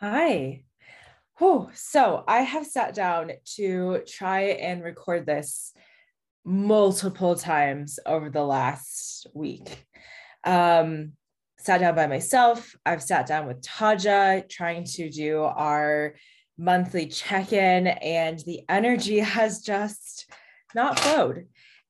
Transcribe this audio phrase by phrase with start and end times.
[0.00, 0.62] Hi.
[1.38, 1.70] Whew.
[1.74, 5.72] So I have sat down to try and record this
[6.44, 9.88] multiple times over the last week.
[10.44, 11.14] Um,
[11.58, 12.76] sat down by myself.
[12.86, 16.14] I've sat down with Taja trying to do our
[16.56, 20.30] monthly check in, and the energy has just
[20.76, 21.48] not flowed.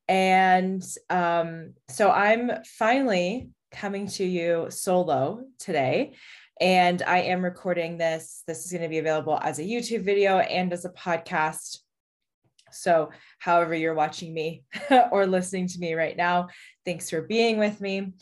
[0.08, 6.14] And um, so I'm finally coming to you solo today.
[6.60, 8.42] And I am recording this.
[8.46, 11.78] This is going to be available as a YouTube video and as a podcast.
[12.72, 14.64] So, however, you're watching me
[15.12, 16.48] or listening to me right now,
[16.84, 18.12] thanks for being with me.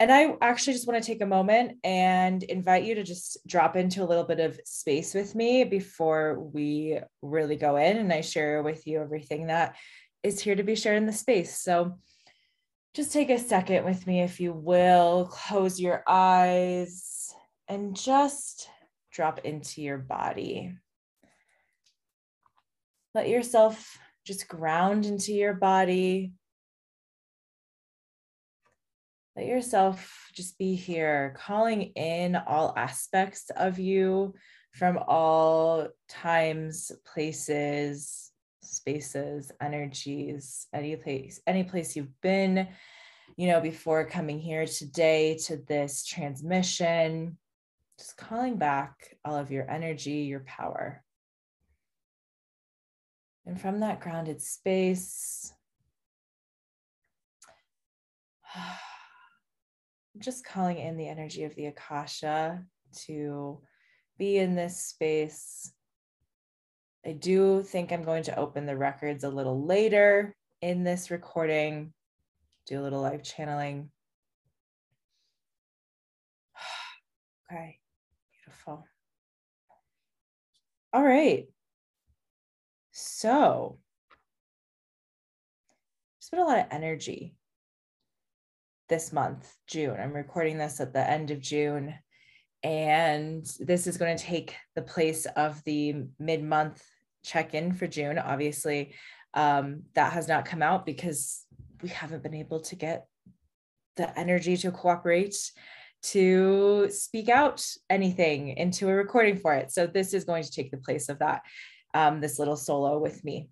[0.00, 3.76] And I actually just want to take a moment and invite you to just drop
[3.76, 8.22] into a little bit of space with me before we really go in and I
[8.22, 9.76] share with you everything that
[10.22, 11.60] is here to be shared in the space.
[11.60, 11.98] So,
[12.94, 15.26] just take a second with me, if you will.
[15.30, 17.32] Close your eyes
[17.68, 18.68] and just
[19.12, 20.76] drop into your body.
[23.14, 26.32] Let yourself just ground into your body.
[29.36, 34.34] Let yourself just be here, calling in all aspects of you
[34.74, 38.29] from all times, places,
[38.70, 42.68] spaces, energies, any place, any place you've been,
[43.36, 47.36] you know, before coming here today to this transmission,
[47.98, 51.02] just calling back all of your energy, your power.
[53.46, 55.52] And from that grounded space,
[60.18, 62.64] just calling in the energy of the Akasha
[63.06, 63.60] to
[64.18, 65.72] be in this space
[67.04, 71.92] I do think I'm going to open the records a little later in this recording,
[72.66, 73.90] do a little live channeling.
[77.50, 77.78] okay,
[78.44, 78.84] beautiful.
[80.92, 81.46] All right.
[82.92, 83.78] So,
[86.18, 87.34] there's been a lot of energy
[88.90, 89.96] this month, June.
[89.98, 91.94] I'm recording this at the end of June.
[92.62, 96.82] And this is going to take the place of the mid month
[97.24, 98.18] check in for June.
[98.18, 98.94] Obviously,
[99.34, 101.46] um, that has not come out because
[101.82, 103.06] we haven't been able to get
[103.96, 105.36] the energy to cooperate
[106.02, 109.70] to speak out anything into a recording for it.
[109.70, 111.42] So, this is going to take the place of that,
[111.94, 113.48] um, this little solo with me.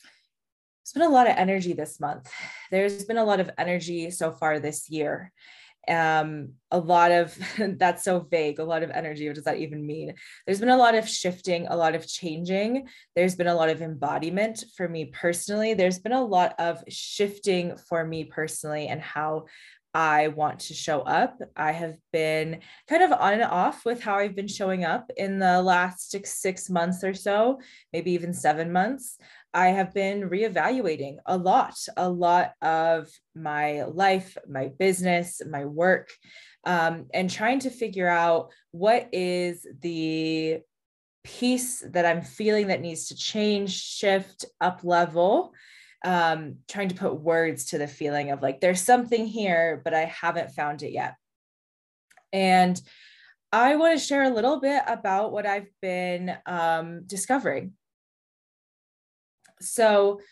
[0.00, 2.30] There's been a lot of energy this month.
[2.70, 5.32] There's been a lot of energy so far this year
[5.88, 7.36] um a lot of
[7.76, 10.14] that's so vague a lot of energy what does that even mean
[10.46, 13.82] there's been a lot of shifting a lot of changing there's been a lot of
[13.82, 19.44] embodiment for me personally there's been a lot of shifting for me personally and how
[19.94, 21.38] I want to show up.
[21.54, 25.38] I have been kind of on and off with how I've been showing up in
[25.38, 27.60] the last six, six months or so,
[27.92, 29.18] maybe even seven months.
[29.54, 36.10] I have been reevaluating a lot, a lot of my life, my business, my work,
[36.64, 40.60] um, and trying to figure out what is the
[41.24, 45.52] piece that I'm feeling that needs to change, shift, up level.
[46.04, 50.06] Um, trying to put words to the feeling of like, there's something here, but I
[50.06, 51.14] haven't found it yet.
[52.32, 52.80] And
[53.52, 57.74] I want to share a little bit about what I've been um, discovering
[59.62, 60.20] so,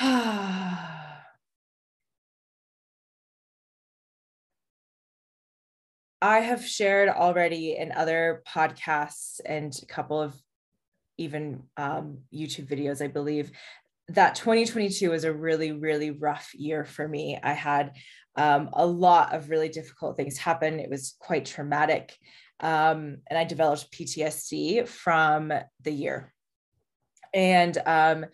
[0.00, 1.20] I
[6.40, 10.34] have shared already in other podcasts and a couple of
[11.16, 13.52] even um, YouTube videos, I believe,
[14.08, 17.38] that 2022 was a really, really rough year for me.
[17.42, 17.92] I had
[18.36, 20.80] um, a lot of really difficult things happen.
[20.80, 22.16] It was quite traumatic.
[22.60, 26.33] Um, and I developed PTSD from the year
[27.34, 28.26] and um,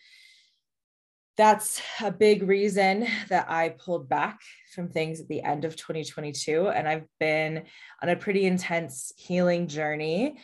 [1.39, 4.41] that's a big reason that I pulled back
[4.75, 6.69] from things at the end of 2022.
[6.69, 7.65] And I've been
[8.03, 10.39] on a pretty intense healing journey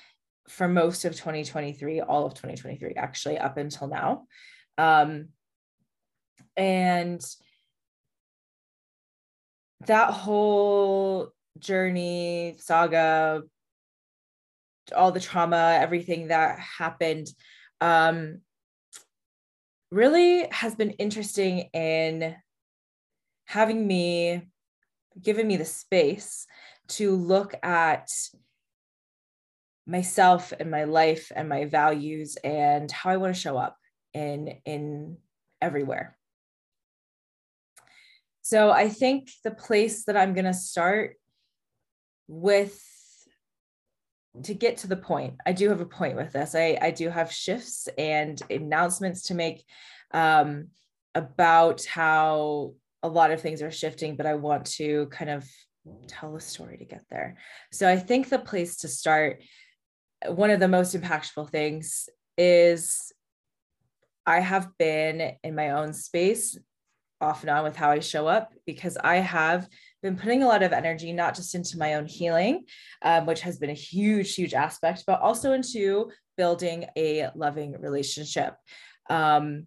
[0.48, 4.24] for most of 2023, all of 2023, actually, up until now.
[4.78, 5.28] Um,
[6.56, 7.20] and
[9.86, 13.42] that whole journey, saga,
[14.96, 17.28] all the trauma, everything that happened,
[17.82, 18.40] um,
[19.90, 22.36] really has been interesting in
[23.44, 24.42] having me
[25.22, 26.46] given me the space
[26.88, 28.10] to look at
[29.86, 33.76] myself and my life and my values and how I want to show up
[34.12, 35.16] in in
[35.62, 36.16] everywhere.
[38.42, 41.16] So I think the place that I'm going to start
[42.28, 42.80] with
[44.44, 46.54] to get to the point, I do have a point with this.
[46.54, 49.64] I, I do have shifts and announcements to make
[50.12, 50.68] um,
[51.14, 55.48] about how a lot of things are shifting, but I want to kind of
[56.08, 57.36] tell a story to get there.
[57.72, 59.42] So I think the place to start,
[60.26, 63.12] one of the most impactful things is
[64.26, 66.58] I have been in my own space
[67.20, 69.68] off and on with how I show up because I have
[70.06, 72.64] been putting a lot of energy, not just into my own healing,
[73.02, 78.54] um, which has been a huge, huge aspect, but also into building a loving relationship.
[79.10, 79.66] Um,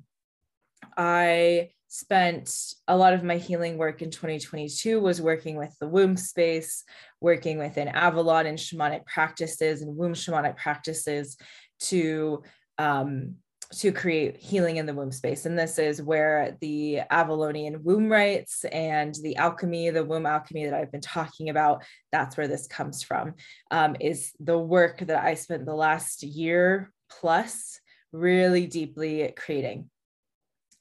[0.97, 2.51] I spent
[2.87, 6.83] a lot of my healing work in 2022 was working with the womb space,
[7.19, 11.35] working within Avalon and shamanic practices and womb shamanic practices
[11.79, 12.43] to
[12.77, 13.35] um,
[13.71, 15.45] to create healing in the womb space.
[15.45, 20.73] And this is where the Avalonian womb rites and the alchemy, the womb alchemy that
[20.73, 23.35] I've been talking about, that's where this comes from,
[23.69, 27.79] um, is the work that I spent the last year plus
[28.11, 29.89] really deeply creating.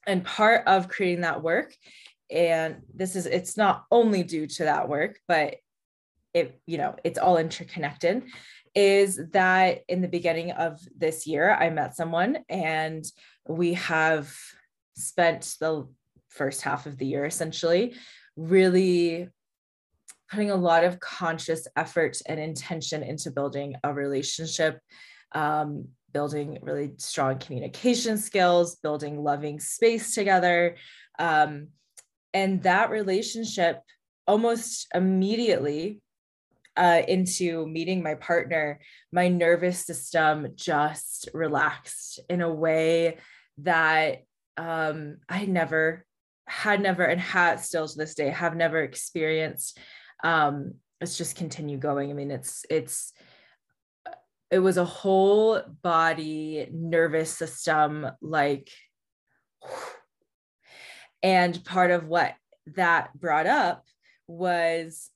[0.07, 1.75] And part of creating that work,
[2.31, 5.57] and this is, it's not only due to that work, but
[6.33, 8.23] it, you know, it's all interconnected
[8.75, 13.05] is that in the beginning of this year, I met someone and
[13.47, 14.33] we have
[14.95, 15.87] spent the
[16.29, 17.95] first half of the year essentially
[18.35, 19.27] really
[20.29, 24.79] putting a lot of conscious effort and intention into building a relationship,
[25.33, 30.75] um, building really strong communication skills, building loving space together.
[31.17, 31.69] Um,
[32.33, 33.81] and that relationship
[34.27, 35.99] almost immediately
[36.79, 38.79] uh, into meeting my partner,
[39.11, 43.17] my nervous system just relaxed in a way
[43.59, 44.23] that
[44.55, 46.05] um, I never
[46.47, 49.77] had never and had still to this day have never experienced.
[50.23, 52.09] Um, let's just continue going.
[52.09, 53.11] I mean, it's it's
[54.49, 58.69] it was a whole body nervous system like
[61.21, 62.35] and part of what
[62.75, 63.85] that brought up
[64.27, 65.09] was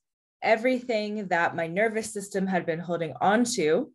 [0.44, 3.90] everything that my nervous system had been holding on to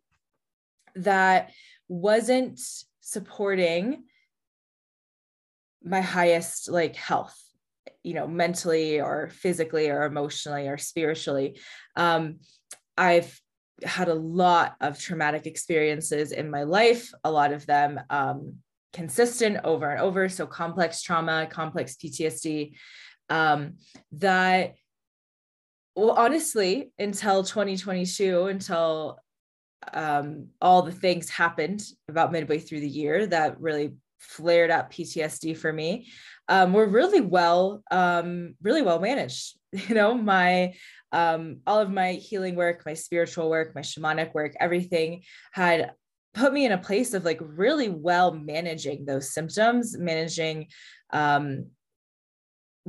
[0.96, 1.50] that
[1.88, 2.60] wasn't
[3.00, 4.04] supporting
[5.82, 7.36] my highest like health
[8.02, 11.58] you know mentally or physically or emotionally or spiritually.
[11.96, 12.40] Um,
[12.96, 13.40] i've
[13.82, 18.56] had a lot of traumatic experiences in my life a lot of them um,
[18.92, 20.28] consistent over and over.
[20.28, 22.72] So complex trauma complex ptsd
[23.28, 23.74] um,
[24.12, 24.74] that
[25.94, 29.18] well honestly until 2022 until
[29.92, 35.56] um, all the things happened about midway through the year that really flared up ptsd
[35.56, 36.06] for me
[36.50, 39.56] um, were really well um, really well managed.
[39.88, 40.74] You know my
[41.12, 45.22] um, all of my healing work my spiritual work my shamanic work everything
[45.52, 45.92] had
[46.34, 50.66] put me in a place of like really well managing those symptoms managing
[51.12, 51.66] um,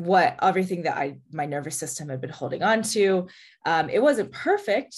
[0.06, 3.28] what everything that I my nervous system had been holding on to.
[3.66, 4.96] Um, it wasn't perfect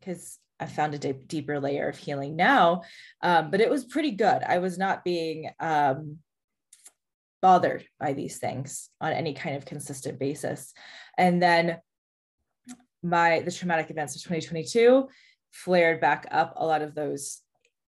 [0.00, 2.82] because I found a deep, deeper layer of healing now,
[3.22, 4.42] um, but it was pretty good.
[4.46, 6.18] I was not being um,
[7.42, 10.72] bothered by these things on any kind of consistent basis.
[11.18, 11.78] And then
[13.02, 15.08] my the traumatic events of 2022
[15.52, 17.40] flared back up a lot of those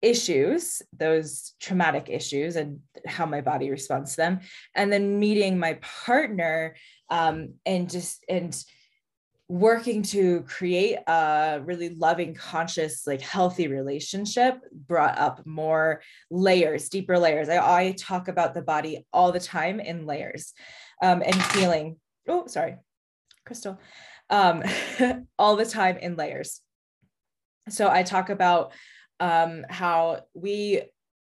[0.01, 4.39] issues, those traumatic issues, and how my body responds to them,
[4.75, 6.75] and then meeting my partner
[7.09, 8.63] um, and just and
[9.51, 17.19] working to create a really loving, conscious, like healthy relationship brought up more layers, deeper
[17.19, 17.49] layers.
[17.49, 20.53] I, I talk about the body all the time in layers
[21.03, 21.97] um, and feeling.
[22.29, 22.77] Oh, sorry,
[23.45, 23.77] Crystal.
[24.29, 24.63] Um,
[25.37, 26.61] all the time in layers.
[27.67, 28.71] So I talk about
[29.21, 30.81] um, how we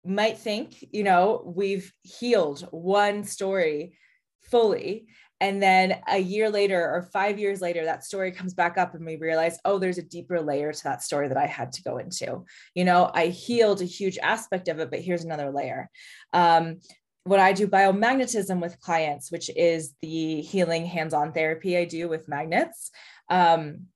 [0.04, 3.98] might think, you know, we've healed one story
[4.42, 5.06] fully.
[5.40, 9.06] And then a year later or five years later, that story comes back up and
[9.06, 11.98] we realize, oh, there's a deeper layer to that story that I had to go
[11.98, 12.46] into.
[12.76, 15.90] You know, I healed a huge aspect of it, but here's another layer.
[16.34, 16.80] Um,
[17.26, 22.10] when I do biomagnetism with clients, which is the healing hands on therapy I do
[22.10, 22.92] with magnets,
[23.30, 23.88] um,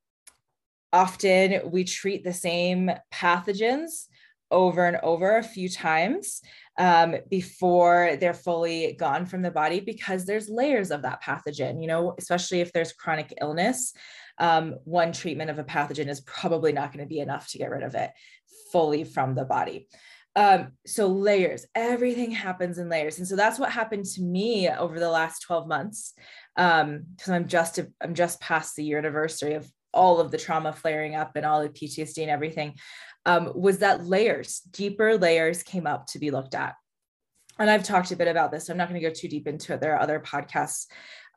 [0.94, 4.08] often we treat the same pathogens
[4.50, 6.42] over and over a few times
[6.78, 11.88] um, before they're fully gone from the body because there's layers of that pathogen, you
[11.88, 13.94] know, especially if there's chronic illness.
[14.38, 17.72] Um, one treatment of a pathogen is probably not going to be enough to get
[17.72, 18.12] rid of it
[18.72, 19.88] fully from the body.
[20.36, 23.18] Um, so layers, everything happens in layers.
[23.18, 26.14] And so that's what happened to me over the last 12 months.
[26.56, 29.68] Um, because I'm just, I'm just past the year anniversary of
[29.98, 32.76] all of the trauma flaring up and all the PTSD and everything,
[33.26, 36.76] um, was that layers, deeper layers came up to be looked at.
[37.60, 38.68] And I've talked a bit about this.
[38.68, 39.82] So I'm not going to go too deep into it.
[39.82, 40.86] There are other podcasts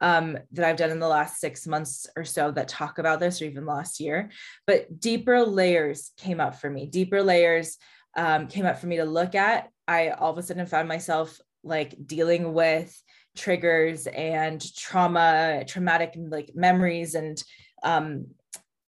[0.00, 3.40] um, that I've done in the last six months or so that talk about this,
[3.40, 4.30] or even last year.
[4.66, 6.86] But deeper layers came up for me.
[6.86, 7.78] Deeper layers
[8.16, 9.70] um, came up for me to look at.
[9.88, 12.96] I all of a sudden found myself like dealing with
[13.36, 17.42] triggers and trauma, traumatic like memories and
[17.82, 18.26] um,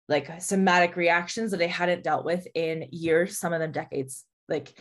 [0.08, 4.78] like somatic reactions that I hadn't dealt with in years, some of them decades, like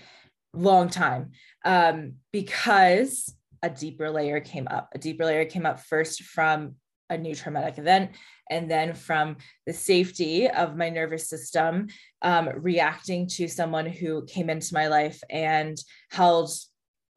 [0.53, 1.33] long time,
[1.65, 4.91] um, because a deeper layer came up.
[4.95, 6.75] A deeper layer came up first from
[7.11, 8.11] a new traumatic event
[8.51, 11.89] and then from the safety of my nervous system
[12.23, 15.79] um, reacting to someone who came into my life and
[16.11, 16.51] held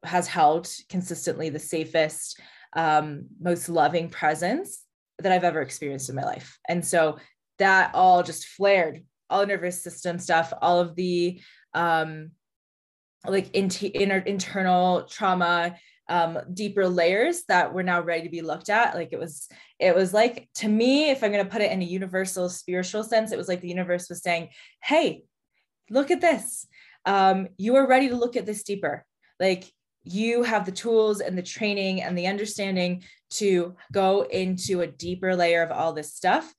[0.04, 2.40] has held consistently the safest
[2.76, 4.84] um, most loving presence
[5.18, 7.18] that i've ever experienced in my life and so
[7.58, 11.40] that all just flared all the nervous system stuff all of the
[11.74, 12.30] um,
[13.26, 15.76] like in- inner internal trauma
[16.08, 18.94] um, deeper layers that were now ready to be looked at.
[18.94, 19.48] Like it was,
[19.78, 23.04] it was like to me, if I'm going to put it in a universal spiritual
[23.04, 24.48] sense, it was like the universe was saying,
[24.82, 25.24] "Hey,
[25.90, 26.66] look at this.
[27.04, 29.04] Um, you are ready to look at this deeper.
[29.38, 29.70] Like
[30.04, 35.36] you have the tools and the training and the understanding to go into a deeper
[35.36, 36.52] layer of all this stuff.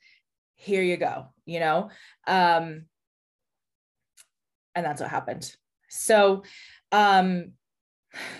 [0.59, 1.27] Here you go.
[1.45, 1.89] You know."
[2.27, 2.85] Um,
[4.75, 5.51] and that's what happened.
[5.89, 6.43] So,
[6.91, 7.53] um,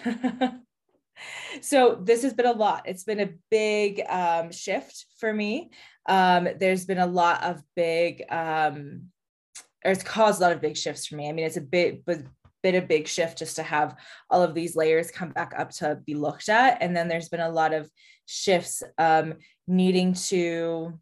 [1.62, 2.84] so this has been a lot.
[2.86, 5.72] It's been a big um, shift for me.
[6.08, 9.10] Um, there's been a lot of big, um,
[9.84, 11.30] or it's caused a lot of big shifts for me.
[11.30, 12.20] I mean, it's a bit, but
[12.62, 13.96] been a big shift just to have
[14.30, 16.82] all of these layers come back up to be looked at.
[16.82, 17.90] And then there's been a lot of
[18.26, 19.36] shifts um,
[19.68, 21.00] needing to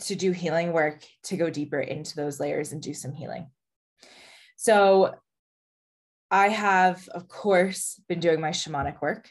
[0.00, 3.48] to do healing work to go deeper into those layers and do some healing.
[4.56, 5.14] So
[6.30, 9.28] I have, of course, been doing my shamanic work,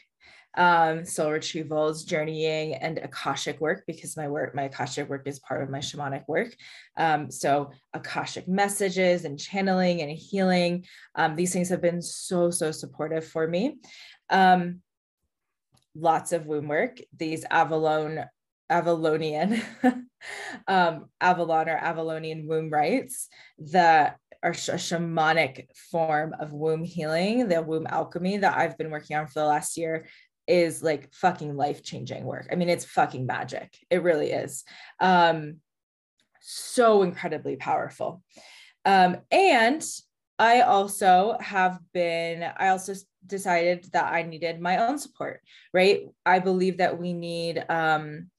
[0.56, 5.62] um, soul retrievals, journeying, and Akashic work because my work, my Akashic work is part
[5.62, 6.56] of my shamanic work.
[6.96, 12.72] Um, so, Akashic messages and channeling and healing, um, these things have been so, so
[12.72, 13.78] supportive for me.
[14.30, 14.80] Um,
[15.94, 18.24] lots of womb work, these Avalon
[18.70, 19.62] Avalonian,
[20.68, 27.62] um, Avalon or Avalonian womb rites that are a shamanic form of womb healing, the
[27.62, 30.06] womb alchemy that I've been working on for the last year
[30.46, 32.48] is like fucking life changing work.
[32.50, 33.76] I mean, it's fucking magic.
[33.90, 34.64] It really is.
[35.00, 35.56] Um,
[36.40, 38.22] so incredibly powerful.
[38.84, 39.84] Um, and
[40.38, 42.94] I also have been, I also
[43.26, 45.40] decided that I needed my own support,
[45.74, 46.02] right?
[46.24, 48.30] I believe that we need um,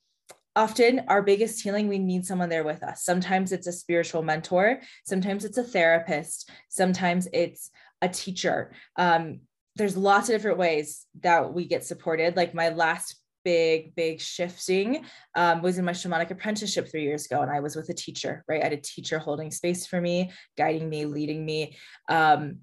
[0.56, 3.04] often our biggest healing we need someone there with us.
[3.04, 8.72] Sometimes it's a spiritual mentor sometimes it's a therapist sometimes it's a teacher.
[8.96, 9.42] Um,
[9.76, 12.36] there's lots of different ways that we get supported.
[12.36, 13.16] Like my last
[13.46, 17.74] big big shifting um, was in my shamanic apprenticeship three years ago and i was
[17.74, 18.60] with a teacher right?
[18.60, 21.78] I had a teacher holding space for me guiding me leading me.
[22.10, 22.60] Um,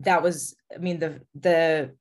[0.00, 1.94] that was i mean the the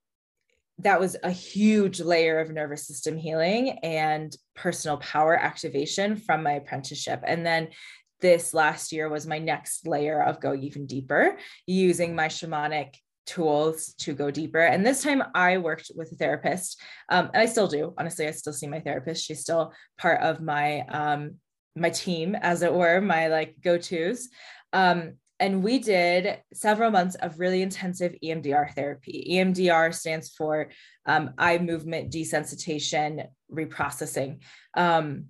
[0.79, 6.53] that was a huge layer of nervous system healing and personal power activation from my
[6.53, 7.23] apprenticeship.
[7.25, 7.69] And then
[8.21, 13.93] this last year was my next layer of going even deeper using my shamanic tools
[13.99, 14.59] to go deeper.
[14.59, 16.79] And this time I worked with a therapist.
[17.09, 17.93] Um, and I still do.
[17.97, 19.25] Honestly, I still see my therapist.
[19.25, 21.35] She's still part of my um,
[21.77, 24.29] my team, as it were, my like go-tos.
[24.71, 29.27] Um, and we did several months of really intensive EMDR therapy.
[29.31, 30.69] EMDR stands for
[31.05, 34.39] um, eye movement desensitization reprocessing.
[34.75, 35.25] Um,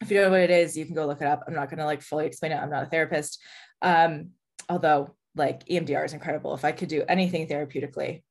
[0.00, 1.44] if you don't know what it is, you can go look it up.
[1.46, 2.56] I'm not going to like fully explain it.
[2.56, 3.40] I'm not a therapist.
[3.82, 4.30] Um,
[4.68, 6.54] although like EMDR is incredible.
[6.54, 8.22] If I could do anything therapeutically,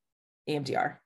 [0.48, 0.96] EMDR,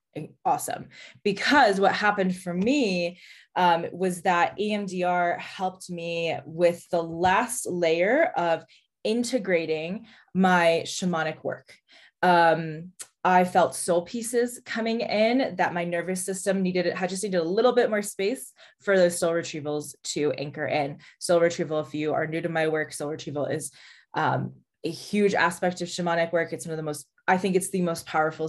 [0.45, 0.89] awesome.
[1.23, 3.19] Because what happened for me
[3.57, 8.65] um, was that EMDR helped me with the last layer of
[9.05, 11.75] integrating my shamanic work.
[12.23, 12.93] Um,
[13.23, 17.41] I felt soul pieces coming in that my nervous system needed, it had just needed
[17.41, 20.99] a little bit more space for those soul retrievals to anchor in.
[21.21, 23.73] Soul retrieval, if you are new to my work, soul retrieval is
[24.13, 24.53] um,
[24.85, 26.53] a huge aspect of shamanic work.
[26.53, 28.49] It's one of the most, I think it's the most powerful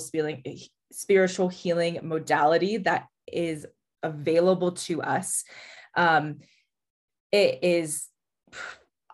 [0.91, 3.65] spiritual healing modality that is
[4.03, 5.45] available to us.
[5.95, 6.39] Um,
[7.31, 8.07] it is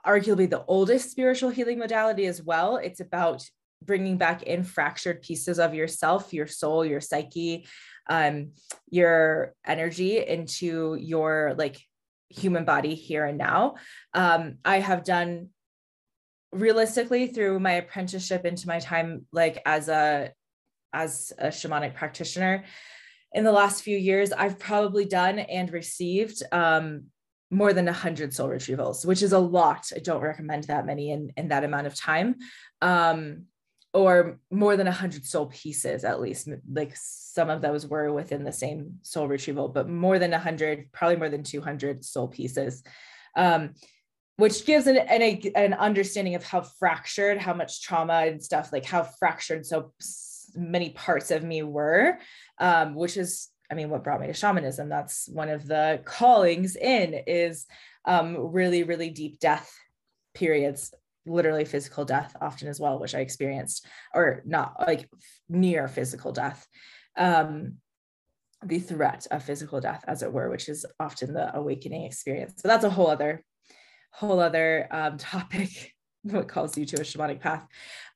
[0.06, 2.78] arguably the oldest spiritual healing modality as well.
[2.78, 3.44] It's about
[3.84, 7.66] bringing back in fractured pieces of yourself, your soul, your psyche,
[8.10, 8.52] um,
[8.90, 11.78] your energy into your like
[12.30, 13.76] human body here and now.
[14.14, 15.50] Um, I have done
[16.52, 20.32] realistically through my apprenticeship into my time like as a
[20.94, 22.66] as a shamanic practitioner
[23.32, 27.06] in the last few years i've probably done and received um,
[27.52, 29.92] more than 100 soul retrievals which is a lot.
[29.96, 32.36] I don't recommend that many in, in that amount of time.
[32.82, 33.46] Um,
[33.94, 38.52] or more than 100 soul pieces at least like some of those were within the
[38.52, 42.84] same soul retrieval but more than 100 probably more than 200 soul pieces.
[43.36, 43.74] Um,
[44.38, 48.86] which gives an, an, an understanding of how fractured how much trauma and stuff like
[48.86, 49.94] how fractured so
[50.56, 52.18] many parts of me were
[52.60, 56.76] um, which is i mean what brought me to shamanism that's one of the callings
[56.76, 57.66] in is
[58.06, 59.74] um, really really deep death
[60.34, 60.94] periods
[61.26, 65.08] literally physical death often as well which i experienced or not like
[65.52, 66.68] near physical death.
[67.18, 67.78] Um,
[68.64, 72.54] the threat of physical death as it were which is often the awakening experience.
[72.58, 73.44] So that's a whole other
[74.12, 77.66] whole other um, topic what calls you to a shamanic path.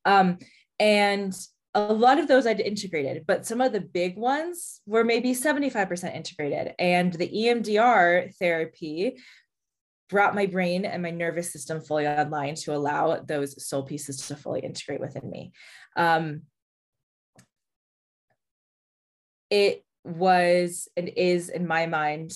[0.05, 0.37] Um,
[0.79, 1.35] and
[1.75, 6.15] a lot of those I'd integrated, but some of the big ones were maybe 75%
[6.15, 6.73] integrated.
[6.79, 9.17] And the EMDR therapy
[10.09, 14.37] brought my brain and my nervous system fully online to allow those soul pieces to
[14.37, 15.51] fully integrate within me.
[15.97, 16.43] Um,
[19.49, 22.31] it was and is, in my mind,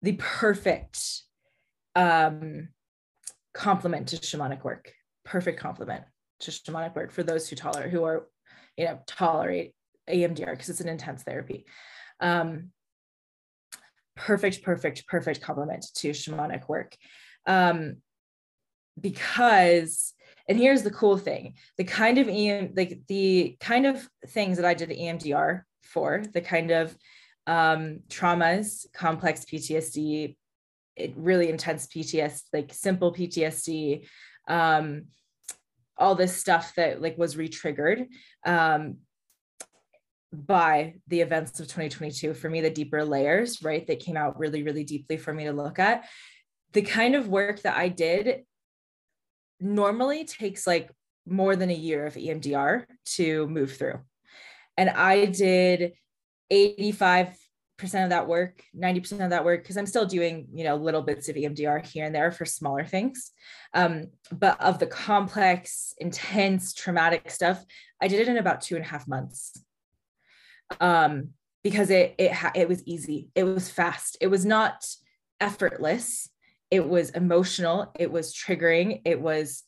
[0.00, 1.02] the perfect
[1.94, 2.68] um,
[3.52, 4.90] complement to shamanic work.
[5.24, 6.04] Perfect complement
[6.40, 8.26] to shamanic work for those who tolerate, who are,
[8.76, 9.74] you know, tolerate
[10.08, 11.64] EMDR because it's an intense therapy.
[12.20, 12.70] Um,
[14.16, 16.96] perfect, perfect, perfect complement to shamanic work.
[17.46, 17.96] Um,
[19.00, 20.14] because,
[20.48, 24.66] and here's the cool thing, the kind of EM, like the kind of things that
[24.66, 26.96] I did EMDR for, the kind of
[27.46, 30.36] um, traumas, complex PTSD,
[30.96, 34.06] it, really intense PTSD, like simple PTSD,
[34.48, 35.04] um,
[35.96, 38.06] all this stuff that like was retriggered
[38.44, 38.96] um,
[40.32, 44.62] by the events of 2022 for me the deeper layers right that came out really
[44.62, 46.04] really deeply for me to look at.
[46.72, 48.42] The kind of work that i did
[49.60, 50.90] normally takes like
[51.26, 52.84] more than a year of emdr
[53.16, 54.00] to move through.
[54.76, 55.92] And i did
[56.50, 57.36] 85
[57.76, 61.02] percent of that work 90% of that work because i'm still doing you know little
[61.02, 63.32] bits of emdr here and there for smaller things
[63.74, 67.64] um, but of the complex intense traumatic stuff
[68.00, 69.64] i did it in about two and a half months
[70.80, 71.30] um,
[71.62, 73.30] because it it it was easy.
[73.34, 74.16] It was fast.
[74.20, 74.86] It was not
[75.40, 76.28] effortless.
[76.70, 77.92] It was emotional.
[77.98, 79.02] It was triggering.
[79.04, 79.62] It was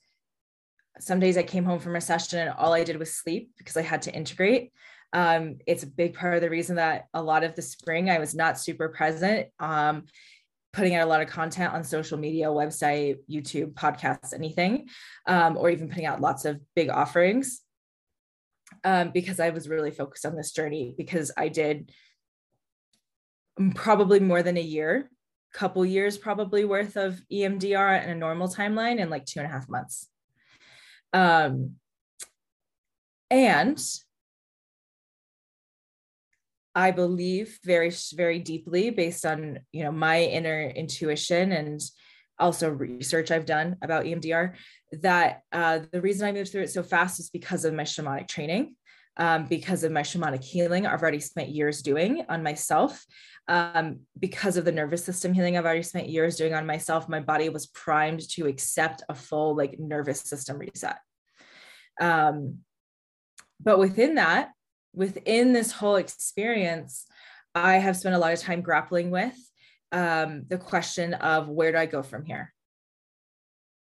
[0.99, 3.77] some days I came home from a session and all I did was sleep because
[3.77, 4.73] I had to integrate.
[5.13, 8.19] Um, it's a big part of the reason that a lot of the spring I
[8.19, 9.49] was not super present.
[9.59, 10.05] Um,
[10.73, 14.87] putting out a lot of content on social media, website, YouTube, podcasts, anything,
[15.27, 17.63] um, or even putting out lots of big offerings
[18.85, 21.91] um, because I was really focused on this journey because I did
[23.75, 25.11] probably more than a year,
[25.55, 29.53] couple years probably worth of EMDR in a normal timeline in like two and a
[29.53, 30.09] half months.
[31.15, 31.77] Um,
[33.31, 33.83] and
[36.77, 41.81] I believe very, very deeply based on, you know, my inner intuition and
[42.39, 44.57] also research I've done about EMDR
[45.01, 48.29] that uh, the reason I moved through it so fast is because of my shamanic
[48.29, 48.77] training,
[49.17, 53.07] um, because of my shamanic healing I've already spent years doing on myself.
[53.49, 57.21] Um, because of the nervous system healing I've already spent years doing on myself, my
[57.21, 60.99] body was primed to accept a full like nervous system reset.
[61.99, 62.59] Um,
[63.61, 64.51] but within that,
[64.97, 67.07] within this whole experience,
[67.55, 69.37] I have spent a lot of time grappling with
[69.93, 72.53] um, the question of where do I go from here?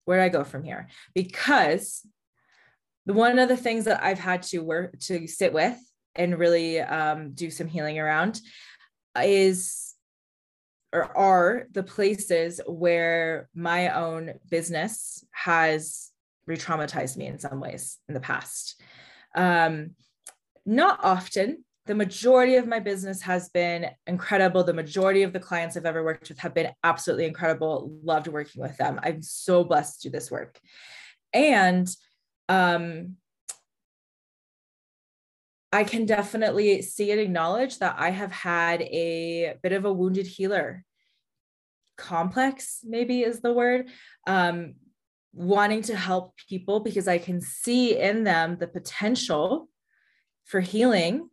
[0.04, 0.88] Where do I go from here?
[1.14, 2.04] Because
[3.04, 5.78] one of the things that I've had to work to sit with
[6.14, 8.40] and really um, do some healing around
[9.22, 9.94] is
[10.92, 16.10] or are the places where my own business has
[16.46, 18.80] re-traumatized me in some ways in the past.
[19.34, 19.92] Um,
[20.64, 24.62] not often, the majority of my business has been incredible.
[24.62, 27.92] The majority of the clients I've ever worked with have been absolutely incredible.
[28.04, 29.00] Loved working with them.
[29.02, 30.60] I'm so blessed to do this work.
[31.32, 31.88] And
[32.48, 33.16] um,
[35.72, 40.26] I can definitely see and acknowledge that I have had a bit of a wounded
[40.26, 40.84] healer
[41.96, 43.88] complex, maybe is the word,
[44.26, 44.74] um,
[45.32, 49.68] wanting to help people because I can see in them the potential
[50.44, 51.28] for healing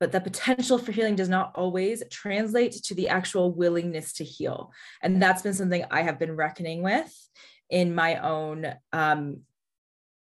[0.00, 4.70] but the potential for healing does not always translate to the actual willingness to heal.
[5.00, 7.10] And that's been something I have been reckoning with
[7.70, 9.42] in my own um,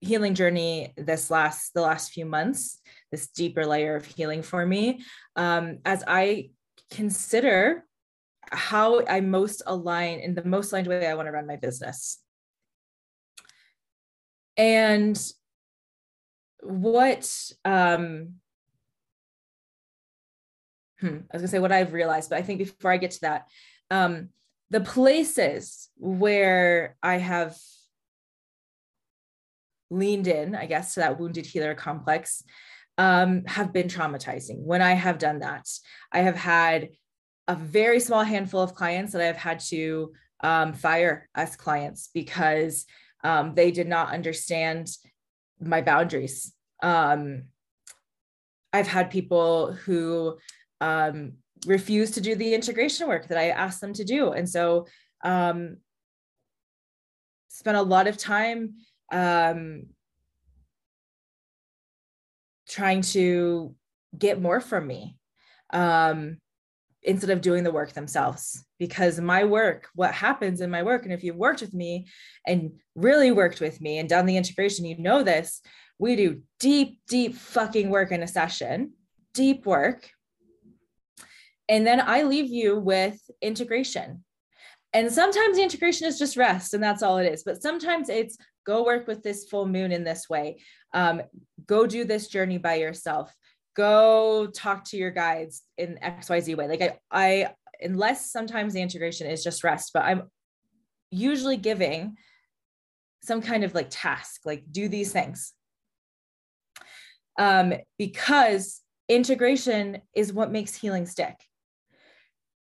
[0.00, 2.78] healing journey this last the last few months
[3.10, 5.02] this deeper layer of healing for me
[5.36, 6.50] um, as i
[6.90, 7.84] consider
[8.50, 12.18] how i most align in the most aligned way i want to run my business
[14.58, 15.32] and
[16.64, 18.34] what um
[21.00, 23.20] hmm, i was gonna say what i've realized but i think before i get to
[23.20, 23.46] that
[23.90, 24.28] um
[24.70, 27.56] the places where i have
[29.94, 32.42] leaned in, I guess, to that wounded healer complex
[32.98, 34.58] um, have been traumatizing.
[34.58, 35.68] When I have done that,
[36.12, 36.90] I have had
[37.48, 42.86] a very small handful of clients that I've had to um, fire as clients because
[43.22, 44.88] um, they did not understand
[45.60, 46.52] my boundaries.
[46.82, 47.44] Um,
[48.72, 50.38] I've had people who
[50.80, 51.34] um,
[51.66, 54.32] refuse to do the integration work that I asked them to do.
[54.32, 54.86] And so,
[55.22, 55.76] um,
[57.48, 58.74] spent a lot of time
[59.12, 59.84] um,
[62.68, 63.74] trying to
[64.18, 65.16] get more from me
[65.72, 66.38] um,
[67.04, 68.64] instead of doing the work themselves.
[68.78, 72.06] Because my work, what happens in my work, and if you've worked with me
[72.46, 75.60] and really worked with me and done the integration, you know this.
[75.98, 78.94] We do deep, deep fucking work in a session,
[79.32, 80.10] deep work.
[81.68, 84.24] And then I leave you with integration.
[84.92, 87.42] And sometimes the integration is just rest, and that's all it is.
[87.42, 90.58] But sometimes it's go work with this full moon in this way
[90.94, 91.20] um,
[91.66, 93.34] go do this journey by yourself
[93.74, 96.68] go talk to your guides in xyz way.
[96.68, 100.30] Like i i unless sometimes the integration is just rest but i'm
[101.10, 102.16] usually giving
[103.24, 105.52] some kind of like task like do these things.
[107.38, 111.34] Um, because integration is what makes healing stick.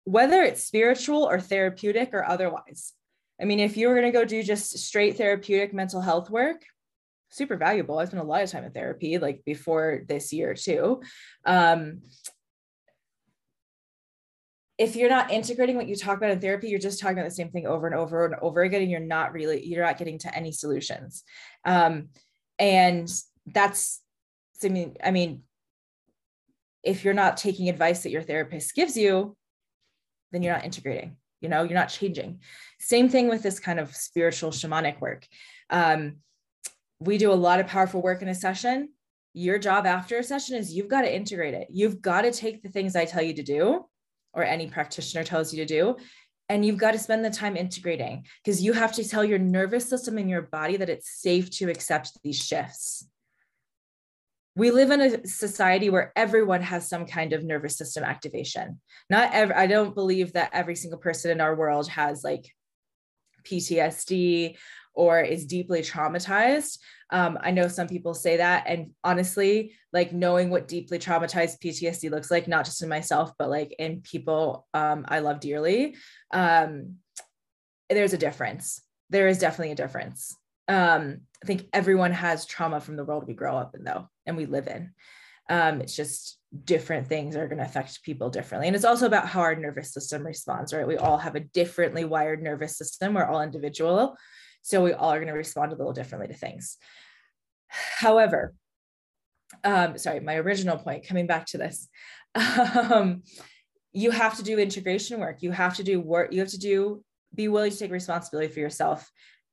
[0.05, 2.92] Whether it's spiritual or therapeutic or otherwise.
[3.40, 6.62] I mean, if you were going to go do just straight therapeutic mental health work,
[7.31, 7.99] super valuable.
[7.99, 11.03] I spent a lot of time in therapy, like before this year too.
[11.45, 12.03] Um,
[14.79, 17.35] if you're not integrating what you talk about in therapy, you're just talking about the
[17.35, 20.19] same thing over and over and over again, and you're not really, you're not getting
[20.19, 21.25] to any solutions.
[21.65, 22.09] Um,
[22.59, 23.11] and
[23.47, 24.03] that's,
[24.62, 25.43] I mean, I mean,
[26.83, 29.35] if you're not taking advice that your therapist gives you,
[30.33, 32.41] then you're not integrating you know you're not changing
[32.79, 35.27] same thing with this kind of spiritual shamanic work
[35.71, 36.17] um,
[37.01, 38.91] we do a lot of powerful work in a session.
[39.35, 41.69] Your job after a session is you've got to integrate it.
[41.71, 43.85] You've got to take the things i tell you to do
[44.33, 45.97] or any practitioner tells you to do
[46.49, 49.89] and you've got to spend the time integrating because you have to tell your nervous
[49.89, 53.09] system and your body that it's safe to accept these shifts.
[54.55, 58.81] We live in a society where everyone has some kind of nervous system activation.
[59.11, 62.55] Not every, I don't believe that every single person in our world has like
[63.45, 64.57] PTSD
[64.97, 66.79] or is deeply traumatized.
[67.11, 68.65] Um, I know some people say that.
[68.67, 73.49] And honestly, like knowing what deeply traumatized PTSD looks like, not just in myself, but
[73.49, 75.95] like in people um, I love dearly,
[76.33, 76.97] um,
[77.89, 78.83] there's a difference.
[79.11, 80.35] There is definitely a difference
[80.69, 84.37] um, I think everyone has trauma from the world we grow up in, though, and
[84.37, 84.93] we live in.
[85.49, 88.67] Um, it's just different things are going to affect people differently.
[88.67, 90.87] And it's also about how our nervous system responds, right?
[90.87, 93.15] We all have a differently wired nervous system.
[93.15, 94.17] We're all individual.
[94.66, 96.76] So we all are going to respond a little differently to things.
[97.68, 98.52] However,
[99.62, 101.88] um, sorry, my original point, coming back to this,
[102.35, 103.22] um,
[103.92, 105.40] you have to do integration work.
[105.40, 106.33] You have to do work.
[106.33, 109.09] You have to do, be willing to take responsibility for yourself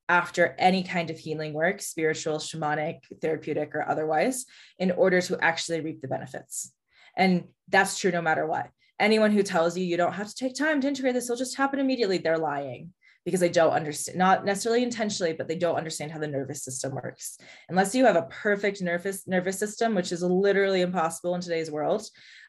[0.09, 4.45] after any kind of healing work, spiritual, shamanic, therapeutic, or otherwise,
[4.79, 6.73] in order to actually reap the benefits.
[7.15, 8.67] And that's true no matter what.
[8.99, 11.55] Anyone who tells you you don't have to take time to integrate this, will just
[11.55, 12.93] happen immediately, they're lying
[13.25, 16.93] because they don't understand, not necessarily intentionally, but they don't understand how the nervous system
[16.93, 17.37] works.
[17.69, 22.05] Unless you have a perfect nervous nervous system, which is literally impossible in today's world,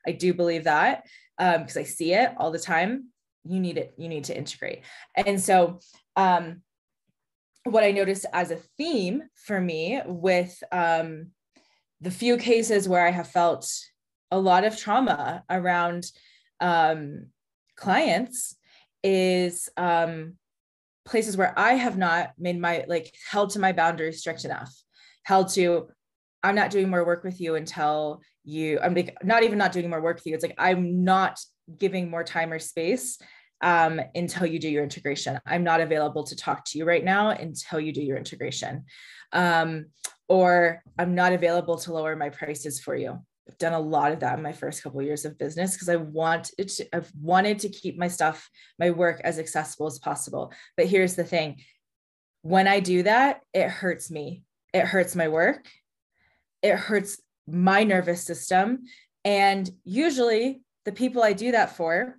[0.07, 1.05] I do believe that
[1.39, 3.09] because um, I see it all the time.
[3.45, 3.95] You need it.
[3.99, 4.83] You need to integrate,
[5.15, 5.81] and so
[6.17, 6.63] um,
[7.65, 11.29] what I noticed as a theme for me with um,
[12.01, 13.71] the few cases where I have felt
[14.31, 16.05] a lot of trauma around
[16.61, 17.27] um,
[17.77, 18.57] clients
[19.03, 20.35] is um,
[21.05, 24.73] places where I have not made my like held to my boundaries strict enough,
[25.25, 25.89] held to
[26.43, 29.89] I'm not doing more work with you until you I'm like not even not doing
[29.89, 30.35] more work with you.
[30.35, 31.41] It's like I'm not
[31.79, 33.19] giving more time or space
[33.63, 35.41] um, until you do your integration.
[35.47, 38.85] I'm not available to talk to you right now until you do your integration.
[39.33, 39.87] Um,
[40.29, 44.21] or I'm not available to lower my prices for you I've done a lot of
[44.21, 47.13] that in my first couple of years of business because I want it to, I've
[47.21, 50.53] wanted to keep my stuff, my work as accessible as possible.
[50.77, 51.61] But here's the thing.
[52.43, 54.45] When I do that, it hurts me.
[54.73, 55.69] It hurts my work.
[56.63, 58.85] It hurts my nervous system.
[59.25, 62.19] And usually the people I do that for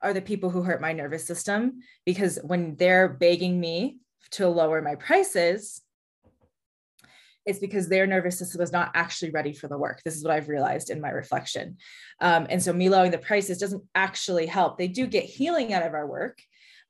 [0.00, 3.98] are the people who hurt my nervous system because when they're begging me
[4.32, 5.82] to lower my prices,
[7.46, 10.02] it's because their nervous system was not actually ready for the work.
[10.04, 11.76] This is what I've realized in my reflection.
[12.20, 14.76] Um, and so me lowering the prices doesn't actually help.
[14.76, 16.38] They do get healing out of our work.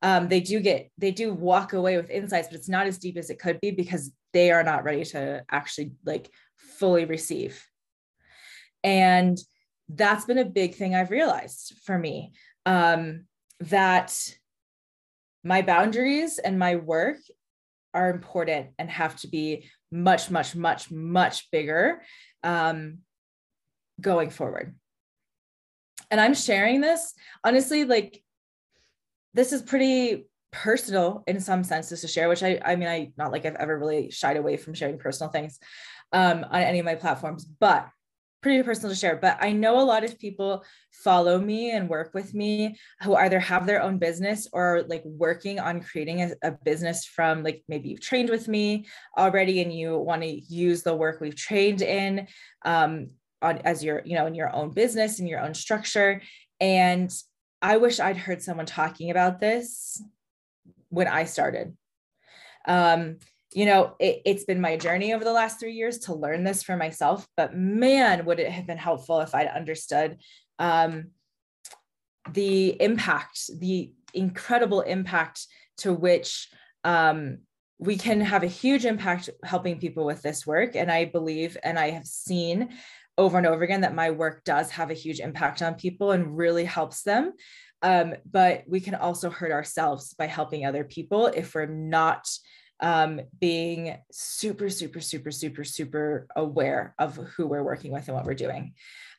[0.02, 3.16] Um, they do get, they do walk away with insights, but it's not as deep
[3.16, 7.62] as it could be because they are not ready to actually like fully receive.
[8.82, 9.38] And
[9.88, 12.32] that's been a big thing I've realized for me
[12.64, 13.26] um,
[13.60, 14.18] that
[15.44, 17.18] my boundaries and my work
[17.94, 22.02] are important and have to be much, much, much, much bigger
[22.42, 22.98] um,
[24.00, 24.74] going forward.
[26.10, 28.22] And I'm sharing this honestly, like
[29.34, 33.32] this is pretty personal in some senses to share, which I, I mean, I not
[33.32, 35.58] like I've ever really shied away from sharing personal things
[36.12, 37.88] um, on any of my platforms, but
[38.46, 42.14] pretty personal to share, but I know a lot of people follow me and work
[42.14, 46.52] with me who either have their own business or like working on creating a, a
[46.52, 48.86] business from like maybe you've trained with me
[49.18, 52.28] already and you want to use the work we've trained in
[52.64, 53.10] um,
[53.42, 56.22] on as your, you know, in your own business and your own structure.
[56.60, 57.12] And
[57.60, 60.00] I wish I'd heard someone talking about this
[60.90, 61.76] when I started.
[62.64, 63.18] Um,
[63.52, 66.62] you know, it, has been my journey over the last three years to learn this
[66.62, 67.26] for myself.
[67.36, 70.18] But man, would it have been helpful if I'd understood
[70.58, 71.10] um,
[72.32, 75.46] the impact, the incredible impact
[75.78, 76.48] to which
[76.84, 77.38] um,
[77.78, 80.76] we can have a huge impact helping people with this work.
[80.76, 82.70] And I believe, and I have seen
[83.18, 86.36] over and over again that my work does have a huge impact on people and
[86.36, 87.32] really helps them.
[87.82, 92.26] Um, but we can also hurt ourselves by helping other people if we're not
[92.80, 98.24] um, being super, super, super, super, super aware of who we're working with and what
[98.24, 98.74] we're doing.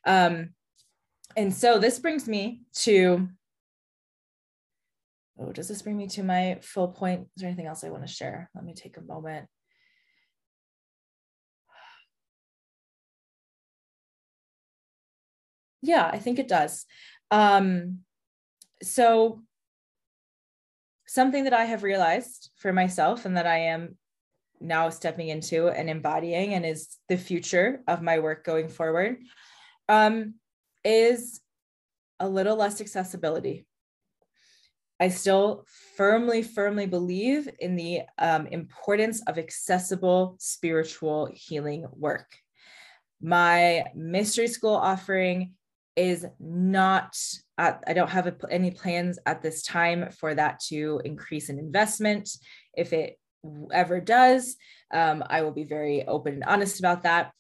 [0.06, 0.50] Um,
[1.36, 3.28] and so this brings me to,
[5.40, 7.28] oh, does this bring me to my full point?
[7.36, 8.50] Is there anything else I want to share?
[8.56, 9.48] Let me take a moment.
[15.82, 16.86] Yeah, I think it does.
[17.32, 18.00] Um,
[18.82, 19.42] so
[21.08, 23.98] something that I have realized for myself and that I am
[24.60, 29.18] now stepping into and embodying and is the future of my work going forward
[29.88, 30.36] um,
[30.84, 31.42] is
[32.20, 33.66] a little less accessibility.
[35.00, 35.66] I still
[35.96, 42.28] firmly, firmly believe in the um, importance of accessible spiritual healing work.
[43.22, 45.54] My mystery school offering
[45.96, 47.16] is not
[47.58, 51.60] at, I don't have a, any plans at this time for that to increase in
[51.60, 52.30] investment.
[52.76, 53.20] If it
[53.72, 54.56] ever does,
[54.94, 57.32] um, I will be very open and honest about that.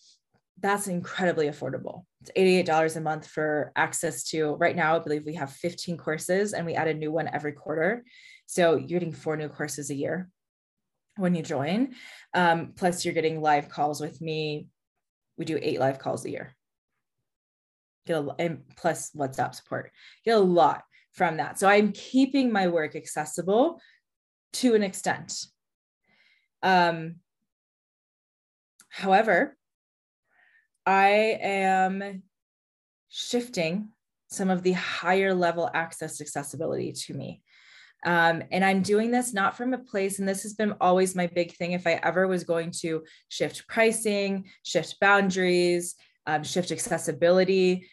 [0.59, 2.03] That's incredibly affordable.
[2.21, 6.53] It's $88 a month for access to, right now, I believe we have 15 courses
[6.53, 8.03] and we add a new one every quarter.
[8.47, 10.29] So you're getting four new courses a year
[11.15, 11.93] when you join.
[12.33, 14.67] Um, plus, you're getting live calls with me.
[15.37, 16.56] We do eight live calls a year
[18.07, 19.91] get a and plus WhatsApp support,
[20.25, 21.59] get a lot from that.
[21.59, 23.79] So I'm keeping my work accessible
[24.53, 25.33] to an extent.
[26.63, 27.15] Um,
[28.89, 29.57] however,
[30.85, 32.23] I am
[33.09, 33.89] shifting
[34.29, 37.41] some of the higher level access accessibility to me.
[38.05, 41.27] Um, and I'm doing this not from a place, and this has been always my
[41.27, 41.71] big thing.
[41.71, 45.95] If I ever was going to shift pricing, shift boundaries,
[46.27, 47.87] um, shift accessibility,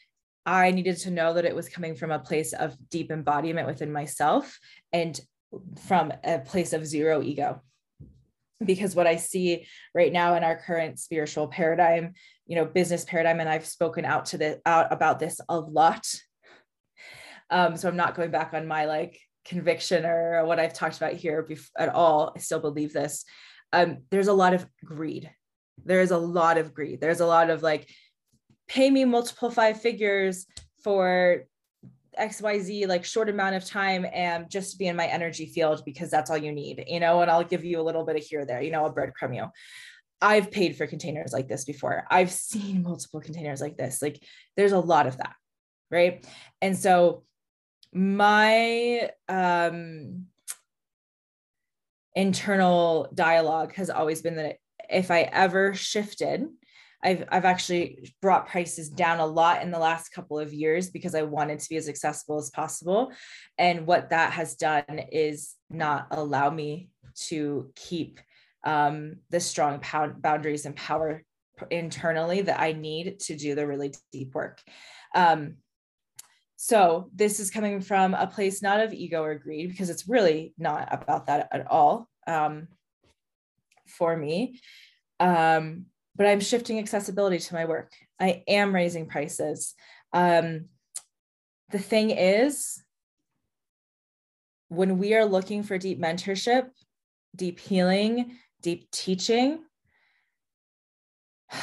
[0.47, 3.93] I needed to know that it was coming from a place of deep embodiment within
[3.93, 4.59] myself
[4.93, 5.19] and
[5.87, 7.63] from a place of zero ego.
[8.65, 12.13] Because what I see right now in our current spiritual paradigm,
[12.47, 16.07] you know, business paradigm, and I've spoken out to the out about this a lot.
[17.51, 21.15] Um, so I'm not going back on my like conviction or what I've talked about
[21.15, 21.47] here
[21.79, 22.33] at all.
[22.35, 23.25] I still believe this.
[23.73, 25.31] Um, there's a lot of greed.
[25.85, 27.01] There's a lot of greed.
[27.01, 27.89] There's a lot of like,
[28.69, 30.47] pay me multiple five figures
[30.83, 31.45] for
[32.19, 36.11] xyz like short amount of time and just to be in my energy field because
[36.11, 37.23] that's all you need you know?
[37.23, 39.47] And i'll give you a little bit of here there you know i'll breadcrumb you
[40.21, 42.05] i've paid for containers like this before.
[42.11, 44.01] I've seen multiple containers like this.
[44.01, 44.23] Like
[44.57, 45.35] there's a lot of that
[45.91, 46.27] right?
[46.61, 47.23] And so
[47.93, 50.27] my um
[52.17, 54.57] internal dialogue has always been that
[54.91, 56.47] if i ever shifted
[57.05, 61.15] I've, I've actually brought prices down a lot in the last couple of years because
[61.15, 63.13] I wanted to be as accessible as possible.
[63.59, 66.89] And what that has done is not allow me
[67.29, 68.21] to keep
[68.65, 71.23] um, the strong pound boundaries and power
[71.71, 74.61] internally that I need to do the really deep work.
[75.15, 75.57] Um,
[76.57, 80.55] so this is coming from a place not of ego or greed, because it's really
[80.57, 82.69] not about that at all um,
[83.87, 84.61] for me.
[85.21, 85.87] Um,
[86.17, 87.93] but I'm shifting accessibility to my work.
[88.21, 89.75] I am raising prices.
[90.13, 90.67] Um,
[91.71, 92.83] the thing is,
[94.69, 96.69] when we are looking for deep mentorship,
[97.35, 99.61] deep healing, deep teaching,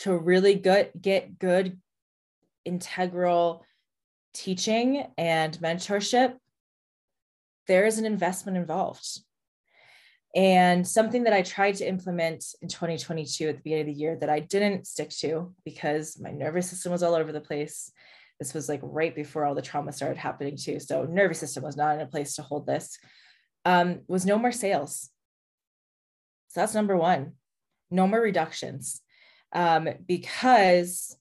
[0.00, 1.78] to really good get good
[2.64, 3.64] integral
[4.34, 6.36] teaching and mentorship,
[7.66, 9.20] there is an investment involved.
[10.34, 14.16] And something that I tried to implement in 2022 at the beginning of the year
[14.16, 17.90] that I didn't stick to because my nervous system was all over the place.
[18.38, 20.78] This was like right before all the trauma started happening too.
[20.78, 22.98] So nervous system was not in a place to hold this.
[23.64, 25.10] Um, was no more sales.
[26.48, 27.32] So that's number one.
[27.90, 29.02] No more reductions.
[29.52, 31.16] Um, because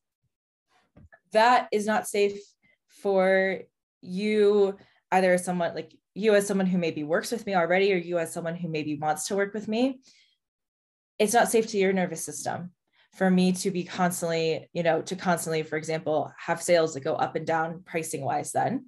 [1.31, 2.39] that is not safe
[2.87, 3.61] for
[4.01, 4.77] you
[5.11, 8.17] either as someone like you as someone who maybe works with me already or you
[8.17, 9.99] as someone who maybe wants to work with me
[11.17, 12.71] it's not safe to your nervous system
[13.15, 17.15] for me to be constantly you know to constantly for example have sales that go
[17.15, 18.85] up and down pricing wise then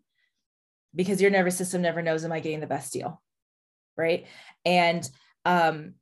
[0.94, 3.22] because your nervous system never knows am i getting the best deal?
[3.98, 4.28] Right?
[4.66, 5.08] And
[5.46, 5.94] um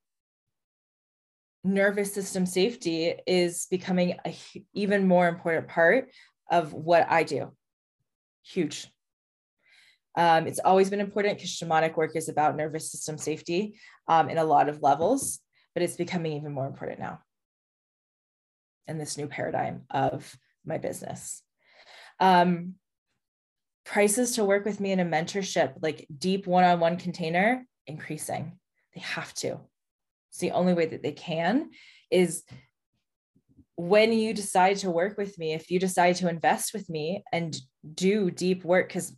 [1.63, 4.35] nervous system safety is becoming a
[4.73, 6.09] even more important part
[6.49, 7.51] of what i do.
[8.43, 8.87] Huge.
[10.19, 13.79] Um, it's always been important because shamanic work is about nervous system safety
[14.09, 15.39] um, in a lot of levels,
[15.73, 17.21] but it's becoming even more important now
[18.85, 21.41] in this new paradigm of my business.
[22.19, 22.73] Um,
[23.85, 28.59] prices to work with me in a mentorship, like deep one on one container, increasing.
[28.93, 29.61] They have to.
[30.31, 31.69] It's the only way that they can
[32.11, 32.43] is
[33.77, 37.57] when you decide to work with me, if you decide to invest with me and
[37.93, 39.15] do deep work, because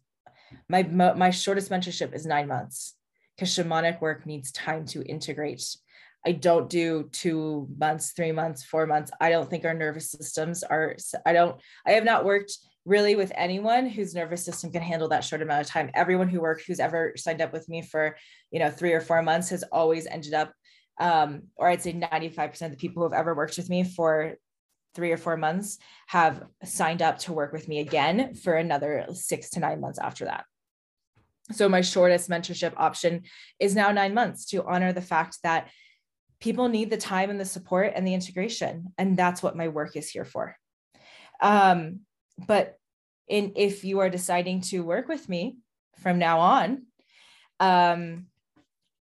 [0.69, 2.95] my my shortest mentorship is nine months,
[3.35, 5.63] because shamanic work needs time to integrate.
[6.25, 9.11] I don't do two months, three months, four months.
[9.19, 10.95] I don't think our nervous systems are.
[11.25, 11.59] I don't.
[11.85, 15.61] I have not worked really with anyone whose nervous system can handle that short amount
[15.61, 15.91] of time.
[15.93, 18.17] Everyone who worked, who's ever signed up with me for,
[18.49, 20.51] you know, three or four months, has always ended up
[21.01, 24.35] um, or I'd say 95% of the people who have ever worked with me for
[24.93, 25.77] three or four months
[26.07, 30.25] have signed up to work with me again for another six to nine months after
[30.25, 30.45] that.
[31.51, 33.23] So my shortest mentorship option
[33.59, 35.69] is now nine months to honor the fact that
[36.39, 38.93] people need the time and the support and the integration.
[38.97, 40.55] And that's what my work is here for.
[41.41, 42.01] Um,
[42.37, 42.75] but
[43.27, 45.57] in if you are deciding to work with me
[45.99, 46.85] from now on,
[47.59, 48.25] um,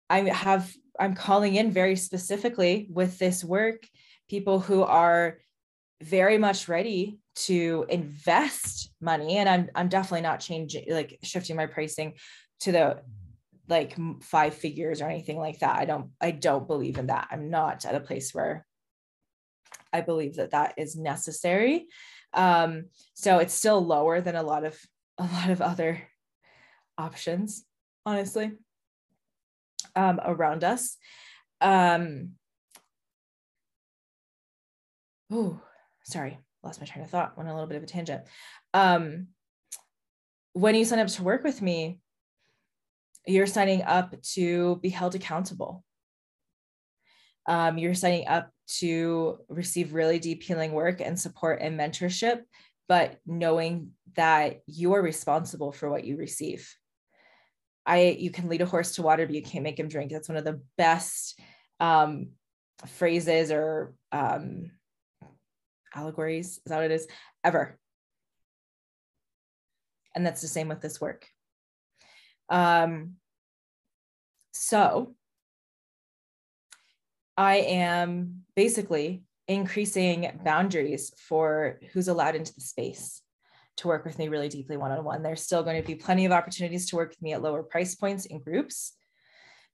[0.09, 3.87] I have I'm calling in very specifically with this work
[4.29, 5.39] people who are
[6.01, 9.37] very much ready to invest money.
[9.37, 12.13] And i'm i'm definitely not changing like shifting my pricing
[12.61, 13.01] to the
[13.67, 15.77] like five figures or anything like that.
[15.77, 17.27] I don't i don't believe in that.
[17.31, 18.65] I'm not at a place where
[19.91, 21.87] i believe that that is necessary.
[22.33, 24.79] Um so it's still lower than a lot of
[25.17, 26.01] a lot of other
[26.97, 27.65] options
[28.05, 28.51] honestly
[29.95, 30.97] um around us.
[31.61, 32.31] Um
[35.31, 35.61] oh
[36.09, 38.23] sorry, lost my train of thought, went a little bit of a tangent.
[38.73, 39.27] Um,
[40.53, 41.99] when you sign up to work with me,
[43.25, 45.83] you're signing up to be held accountable.
[47.47, 52.41] Um, you're signing up to receive really deep healing work and support and mentorship,
[52.87, 56.71] but knowing that you are responsible for what you receive.
[57.85, 60.11] I you can lead a horse to water, but you can't make him drink.
[60.11, 61.39] That's one of the best
[61.79, 62.31] um,
[62.85, 64.71] phrases or um,
[65.95, 67.07] allegories is that what it is?
[67.43, 67.77] Ever.
[70.15, 71.27] And that's the same with this work.
[72.49, 73.15] Um
[74.51, 75.15] so
[77.37, 83.21] i am basically increasing boundaries for who's allowed into the space
[83.77, 85.23] to work with me really deeply one-on-one.
[85.23, 87.95] There's still going to be plenty of opportunities to work with me at lower price
[87.95, 88.93] points in groups.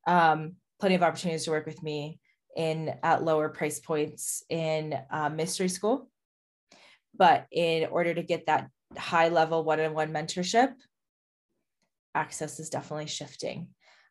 [0.08, 2.20] Um, plenty of opportunities to work with me
[2.56, 6.10] in at lower price points in uh, mystery school.
[7.18, 10.74] But in order to get that high level one-on-one mentorship,
[12.14, 13.68] access is definitely shifting.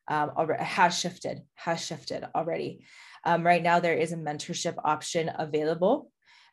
[0.08, 2.84] um, already has shifted, has shifted already.
[3.24, 6.10] Um, right now, there is a mentorship option available.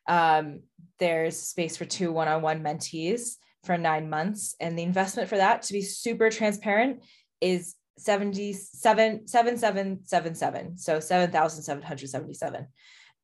[0.08, 0.60] Um,
[0.98, 5.72] there's space for two one-on-one mentees for nine months, and the investment for that, to
[5.72, 7.04] be super transparent,
[7.40, 12.66] is 77 7777 so 7777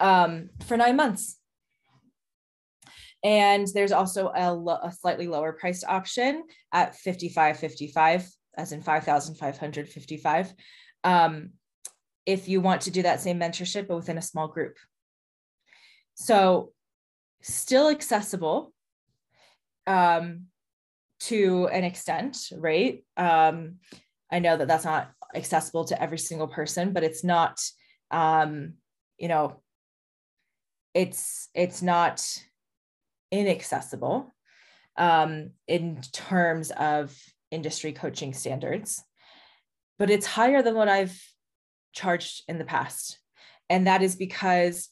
[0.00, 1.36] um, for nine months.
[3.24, 10.54] And there's also a, lo- a slightly lower priced option at 5555 as in 5555
[11.04, 11.50] um,
[12.26, 14.76] if you want to do that same mentorship but within a small group.
[16.14, 16.72] So
[17.42, 18.72] still accessible
[19.86, 20.46] um,
[21.20, 23.04] to an extent right?
[23.16, 23.76] Um,
[24.30, 27.60] I know that that's not accessible to every single person, but it's not,
[28.10, 28.74] um,
[29.18, 29.62] you know,
[30.94, 32.24] it's it's not
[33.30, 34.34] inaccessible
[34.96, 37.14] um, in terms of
[37.50, 39.02] industry coaching standards,
[39.98, 41.18] but it's higher than what I've
[41.92, 43.18] charged in the past,
[43.70, 44.88] and that is because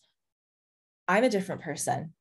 [1.08, 2.12] I'm a different person.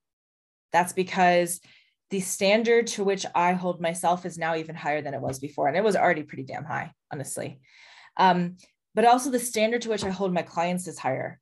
[0.72, 1.61] That's because
[2.09, 5.67] the standard to which I hold myself is now even higher than it was before.
[5.67, 7.59] And it was already pretty damn high, honestly.
[8.17, 8.57] Um,
[8.93, 11.39] but also the standard to which I hold my clients is higher.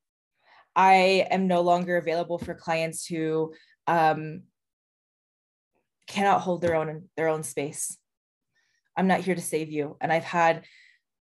[0.75, 3.53] I am no longer available for clients who
[3.85, 4.43] um,
[6.07, 7.97] cannot hold their own their own space.
[8.97, 9.97] I'm not here to save you.
[10.01, 10.63] And I've had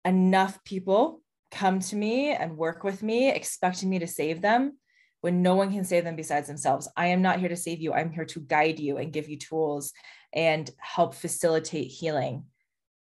[0.06, 1.22] enough people
[1.52, 4.78] come to me and work with me expecting me to save them
[5.22, 6.88] when no one can save them besides themselves.
[6.96, 7.94] I am not here to save you.
[7.94, 9.94] I'm here to guide you and give you tools
[10.34, 12.46] and help facilitate healing.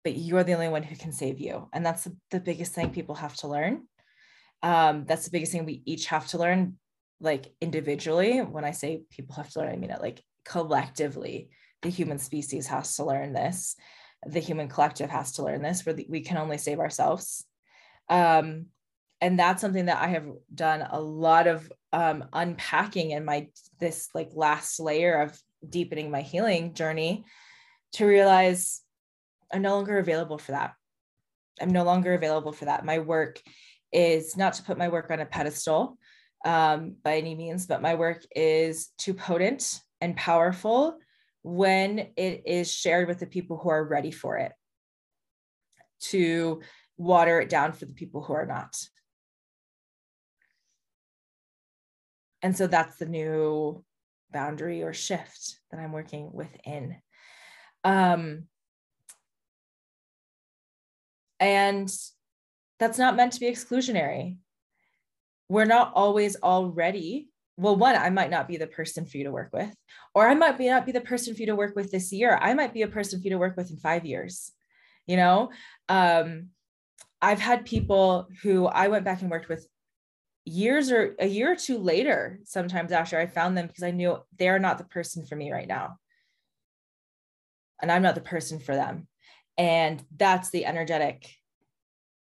[0.04, 1.70] But you're the only one who can save you.
[1.72, 3.84] And that's the, biggest thing people have to learn.
[4.62, 6.78] Um, that's the biggest thing we each have to learn,
[7.22, 8.39] like individually.
[8.39, 11.49] When I say people have to learn, I mean it like collectively.
[11.84, 13.76] The human species has to learn this.
[14.26, 15.86] The human collective has to learn this.
[15.86, 17.45] Where we can only save ourselves.
[18.10, 18.68] Um,
[19.24, 23.47] and that's something that I have done a lot of um, unpacking in my
[23.80, 27.24] this like last layer of deepening my healing journey
[27.93, 28.82] to realize
[29.53, 30.74] I'm no longer available for that.
[31.61, 32.84] I'm no longer available for that.
[32.84, 33.41] My work
[33.93, 35.97] is not to put my work on a pedestal
[36.43, 40.97] um, by any means, but my work is too potent and powerful
[41.43, 44.51] when it is shared with the people who are ready for it
[46.09, 46.59] to
[46.97, 48.76] water it down for the people who are not.
[52.44, 53.84] And so that's the new
[54.32, 56.98] boundary or shift that I'm working within.
[57.86, 58.44] Um,
[61.39, 61.91] and
[62.80, 64.38] that's not meant to be exclusionary.
[65.48, 67.30] We're not always already.
[67.56, 69.74] Well, one, I might not be the person for you to work with,
[70.14, 72.38] or I might be not be the person for you to work with this year.
[72.41, 74.52] I might be a person for you to work with in five years.
[75.06, 75.52] You know,
[75.88, 76.50] um,
[77.22, 79.68] I've had people who I went back and worked with
[80.46, 84.18] years or a year or two later, sometimes after I found them, because I knew
[84.38, 85.98] they're not the person for me right now.
[87.82, 89.08] And I'm not the person for them.
[89.58, 91.30] And that's the energetic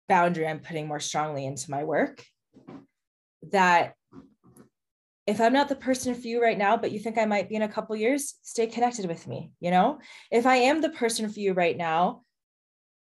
[0.08, 2.24] boundary I'm putting more strongly into my work.
[3.52, 3.94] That
[5.26, 7.54] if I'm not the person for you right now, but you think I might be
[7.54, 9.52] in a couple years, stay connected with me.
[9.60, 9.98] You know,
[10.30, 12.22] if I am the person for you right now,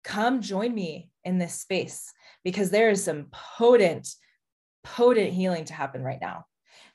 [0.04, 2.12] come join me in this space
[2.44, 4.08] because there is some potent
[4.96, 6.46] potent healing to happen right now.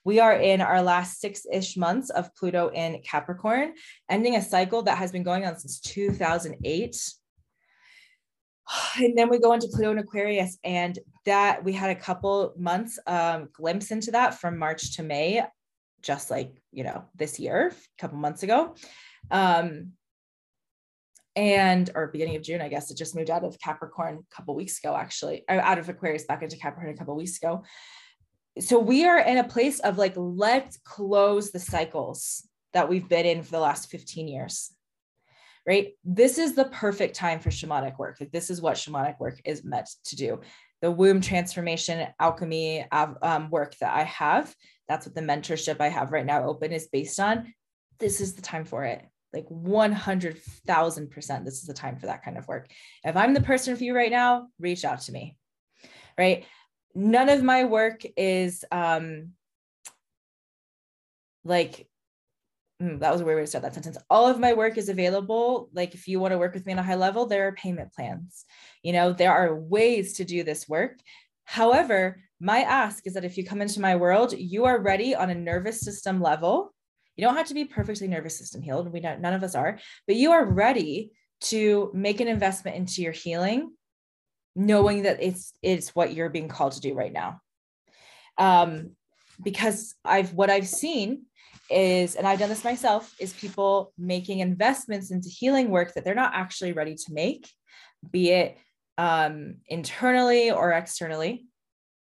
[0.04, 3.74] We are in our last six ish months of Pluto in Capricorn,
[4.08, 6.96] ending a cycle that has been going on since 2008.
[8.98, 12.98] And then we go into Pluto in Aquarius, and that we had a couple months
[13.06, 15.44] um, glimpse into that from March to May,
[16.00, 18.74] just like you know this year, a couple months ago.
[19.30, 19.92] Um,
[21.34, 24.54] and or beginning of June, I guess it just moved out of Capricorn a couple
[24.54, 27.64] weeks ago, actually, out of Aquarius back into Capricorn a couple weeks ago.
[28.60, 33.24] So we are in a place of like, let's close the cycles that we've been
[33.24, 34.74] in for the last 15 years.
[35.66, 35.92] Right.
[36.04, 38.16] This is the perfect time for shamanic work.
[38.20, 40.40] Like, this is what shamanic work is meant to do.
[40.80, 44.52] The womb transformation alchemy um, work that I have,
[44.88, 47.54] that's what the mentorship I have right now open is based on.
[48.00, 52.36] This is the time for it like 100,000% this is the time for that kind
[52.36, 52.68] of work.
[53.04, 55.36] If I'm the person for you right now, reach out to me.
[56.18, 56.44] Right?
[56.94, 59.30] None of my work is um
[61.44, 61.88] like
[62.80, 63.96] hmm, that was a weird way to start that sentence.
[64.10, 65.70] All of my work is available.
[65.72, 67.92] Like if you want to work with me on a high level, there are payment
[67.94, 68.44] plans.
[68.82, 70.98] You know, there are ways to do this work.
[71.44, 75.30] However, my ask is that if you come into my world, you are ready on
[75.30, 76.71] a nervous system level
[77.16, 78.92] you don't have to be perfectly nervous system healed.
[78.92, 83.02] We don't, none of us are, but you are ready to make an investment into
[83.02, 83.72] your healing
[84.54, 87.40] knowing that it's it's what you're being called to do right now.
[88.38, 88.90] Um
[89.42, 91.22] because i've what i've seen
[91.70, 96.14] is and i've done this myself is people making investments into healing work that they're
[96.14, 97.48] not actually ready to make
[98.10, 98.58] be it
[98.98, 101.46] um internally or externally.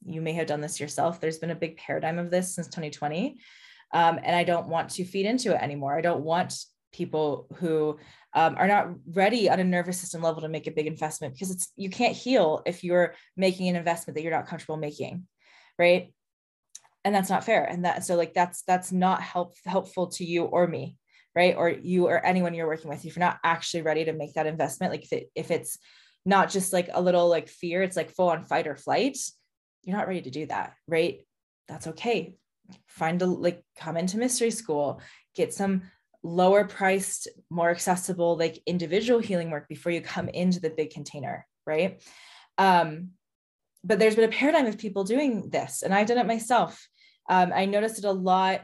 [0.06, 1.20] You may have done this yourself.
[1.20, 3.40] There's been a big paradigm of this since 2020
[3.94, 5.98] um, and i don't want to feed into it anymore.
[5.98, 6.54] I don't want
[6.92, 7.98] people who
[8.34, 11.52] um, are not ready on a nervous system level to make a big investment because
[11.52, 15.28] it's you can't heal if you're making an investment that you're not comfortable making
[15.80, 16.12] right?
[17.06, 17.64] And that's not fair.
[17.64, 20.98] And that so like that's that's not help helpful to you or me
[21.36, 21.56] right?
[21.56, 23.06] Or you or anyone you're working with.
[23.06, 25.78] If you're not actually ready to make that investment like if, it, if it's
[26.26, 29.18] not just like a little like fear it's like full on fight or flight
[29.84, 31.22] you're not ready to do that right?
[31.68, 32.36] That's okay
[32.88, 35.02] find a like come into mystery school
[35.38, 35.84] get some
[36.24, 41.46] lower priced, more accessible, like individual healing work before you come into the big container,
[41.66, 42.04] right?
[42.58, 43.12] Um,
[43.84, 46.88] but there's been a paradigm of people doing this, and I've done it myself.
[47.30, 48.62] Um, I noticed it a lot.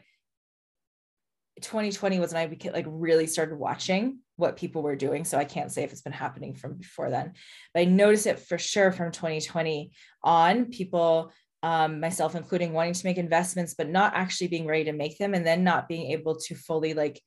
[1.61, 5.23] 2020 was when I became, like really started watching what people were doing.
[5.23, 7.33] So I can't say if it's been happening from before then,
[7.73, 9.91] but I noticed it for sure from 2020
[10.23, 11.31] on people
[11.63, 15.33] um, myself including wanting to make investments but not actually being ready to make them
[15.33, 17.21] and then not being able to fully like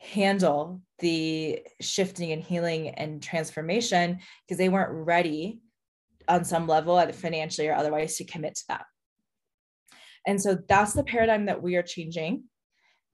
[0.00, 5.60] handle the shifting and healing and transformation because they weren't ready
[6.28, 8.84] on some level either financially or otherwise to commit to that.
[10.26, 12.44] And so that's the paradigm that we are changing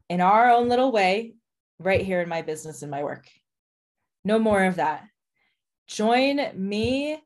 [0.09, 1.35] in our own little way
[1.79, 3.27] right here in my business and my work.
[4.25, 5.05] No more of that.
[5.89, 7.21] Join me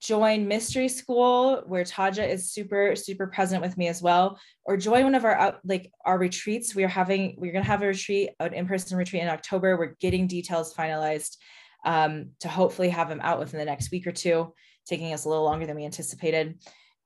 [0.00, 5.04] join mystery school where taja is super super present with me as well or join
[5.04, 6.74] one of our like our retreats.
[6.74, 9.76] We are having we're going to have a retreat an in-person retreat in october.
[9.76, 11.36] We're getting details finalized
[11.84, 14.52] um, to hopefully have them out within the next week or two
[14.86, 16.58] taking us a little longer than we anticipated.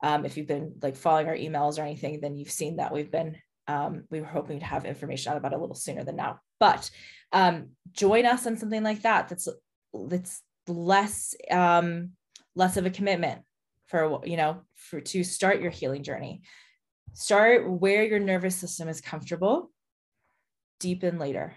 [0.02, 3.10] Um, if you've been like following our emails or anything then you've seen that we've
[3.10, 3.36] been
[3.66, 6.40] um, we were hoping to have information out about a little sooner than now.
[6.60, 6.90] But
[7.32, 9.48] um, join us on something like that that's
[10.08, 12.10] that's less um,
[12.54, 13.42] less of a commitment
[13.86, 16.42] for you know for to start your healing journey.
[17.12, 19.70] Start where your nervous system is comfortable.
[20.80, 21.54] Deepen later.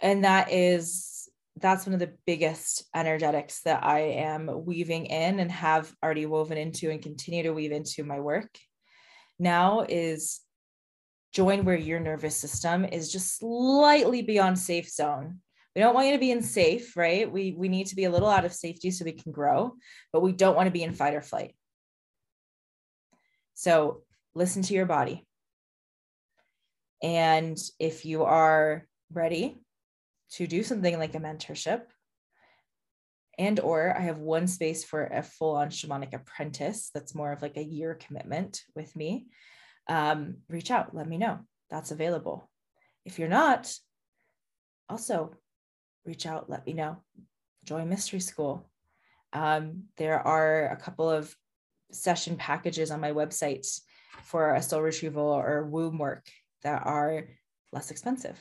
[0.00, 1.12] And that is
[1.56, 6.56] that's one of the biggest energetics that i am weaving in and have already woven
[6.56, 8.58] into and continue to weave into my work
[9.38, 10.40] now is
[11.32, 15.40] join where your nervous system is just slightly beyond safe zone
[15.74, 17.30] we don't want you to be in safe, right?
[17.30, 19.74] We we need to be a little out of safety so we can grow,
[20.12, 21.54] but we don't want to be in fight or flight.
[23.54, 24.02] So
[24.34, 25.26] listen to your body.
[27.02, 29.60] And if you are ready
[30.32, 31.82] to do something like a mentorship,
[33.38, 37.56] and or I have one space for a full-on shamanic apprentice that's more of like
[37.56, 39.26] a year commitment with me,
[39.88, 41.40] um, reach out, let me know.
[41.70, 42.50] That's available.
[43.04, 43.74] If you're not,
[44.88, 45.34] also
[46.04, 46.96] reach out, let me know.
[47.64, 48.68] Join Mystery School.
[49.32, 51.34] Um, there are a couple of
[51.90, 53.66] session packages on my website
[54.24, 56.26] for a soul retrieval or womb work
[56.62, 57.28] that are
[57.72, 58.38] less expensive.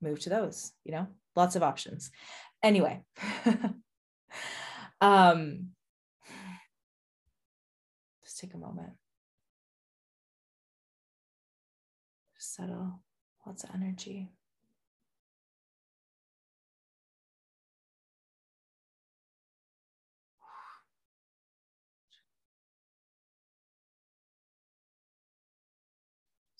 [0.00, 2.10] Move to those, you know, lots of options.
[2.62, 3.00] Anyway,
[5.00, 5.68] um,
[8.24, 8.92] just take a moment.
[12.36, 13.00] Just settle,
[13.46, 14.30] lots of energy.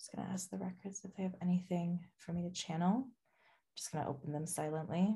[0.09, 3.05] Just going to ask the records if they have anything for me to channel.
[3.05, 5.15] I'm just going to open them silently.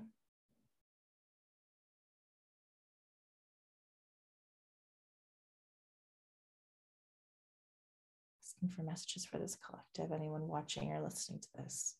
[8.41, 11.95] Asking for messages for this collective, anyone watching or listening to this.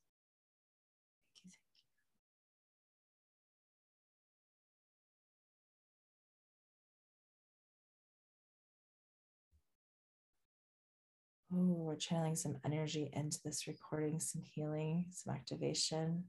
[11.55, 16.23] Oh, we're channeling some energy into this recording, some healing, some activation.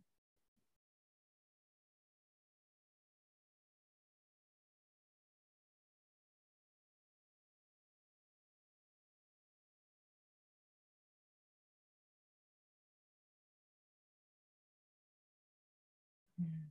[16.39, 16.68] Hmm.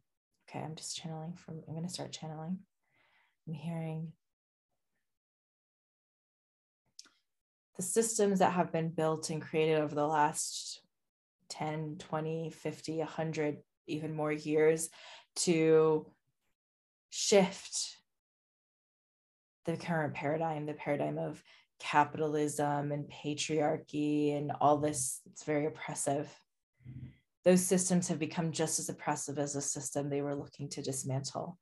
[0.47, 2.60] Okay, I'm just channeling from, I'm going to start channeling.
[3.47, 4.14] I'm hearing
[7.76, 10.82] the systems that have been built and created over the last
[11.49, 13.57] 10 20 50 100
[13.88, 14.89] even more years
[15.36, 16.05] to
[17.09, 17.97] shift
[19.65, 21.41] the current paradigm, the paradigm of
[21.80, 25.21] capitalism and patriarchy and all this.
[25.26, 26.30] It's very oppressive.
[27.45, 31.57] Those systems have become just as oppressive as the system they were looking to dismantle.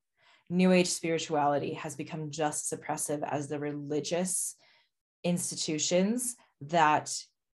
[0.49, 4.55] New Age spirituality has become just as oppressive as the religious
[5.23, 7.15] institutions that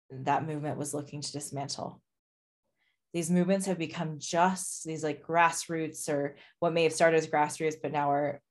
[0.10, 2.02] that movement was looking to dismantle.
[3.14, 7.76] These movements have become just these like grassroots or what may have started as grassroots,
[7.82, 8.42] but now are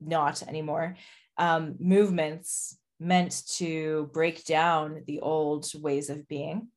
[0.00, 0.96] not anymore.
[1.36, 6.68] Um, movements meant to break down the old ways of being,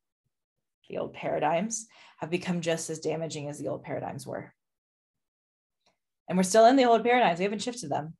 [0.90, 1.86] the old paradigms,
[2.18, 4.52] have become just as damaging as the old paradigms were.
[6.28, 8.14] And we're still in the old paradigms, we haven't shifted them.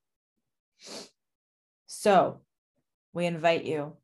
[1.87, 2.41] So
[3.19, 3.95] we invite you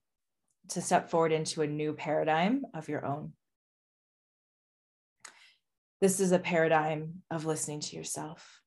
[0.70, 3.32] to step forward into a new paradigm of your own.
[6.00, 8.60] This is a paradigm of listening to yourself.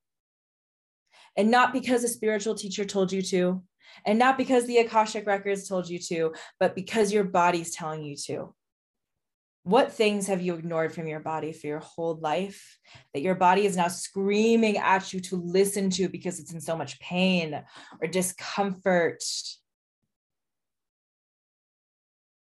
[1.36, 3.62] And not because a spiritual teacher told you to,
[4.06, 8.16] and not because the Akashic records told you to, but because your body's telling you
[8.26, 8.54] to.
[9.64, 12.78] What things have you ignored from your body for your whole life
[13.12, 16.74] that your body is now screaming at you to listen to because it's in so
[16.74, 17.62] much pain
[18.00, 19.22] or discomfort?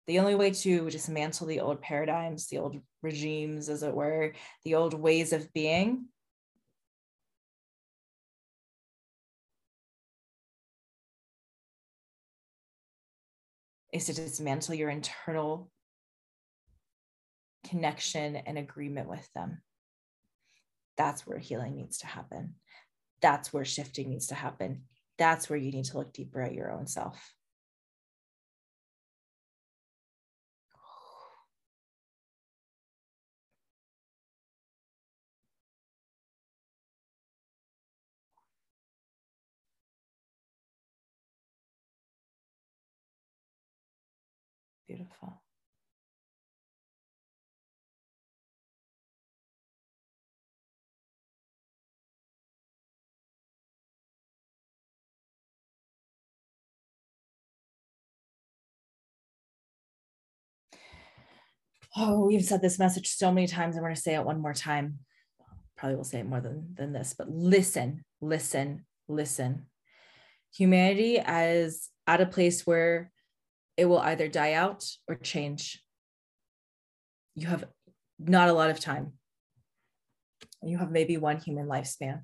[0.07, 4.33] The only way to dismantle the old paradigms, the old regimes, as it were,
[4.65, 6.05] the old ways of being
[13.93, 15.69] is to dismantle your internal
[17.67, 19.61] connection and agreement with them.
[20.97, 22.55] That's where healing needs to happen.
[23.21, 24.83] That's where shifting needs to happen.
[25.17, 27.33] That's where you need to look deeper at your own self.
[45.12, 45.41] Beautiful.
[61.97, 63.76] Oh, we've said this message so many times.
[63.76, 64.99] I'm going to say it one more time.
[65.78, 69.66] Probably will say it more than, than this, but listen, listen, listen.
[70.53, 73.12] Humanity as at a place where
[73.78, 75.82] it will either die out or change.
[77.36, 77.65] You have
[78.19, 79.13] not a lot of time.
[80.61, 82.22] You have maybe one human lifespan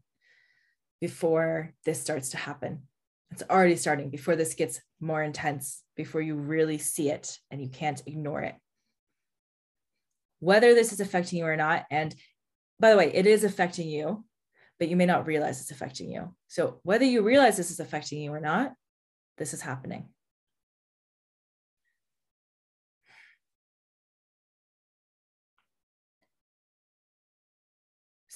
[1.01, 2.83] before this starts to happen.
[3.31, 7.69] It's already starting before this gets more intense, before you really see it and you
[7.69, 8.55] can't ignore it
[10.39, 11.85] whether this is affecting you or not.
[11.89, 12.13] And
[12.79, 14.23] by the way, it is affecting you,
[14.79, 16.35] but you may not realize it's affecting you.
[16.47, 18.73] So whether you realize this is affecting you or not,
[19.37, 20.09] this is happening.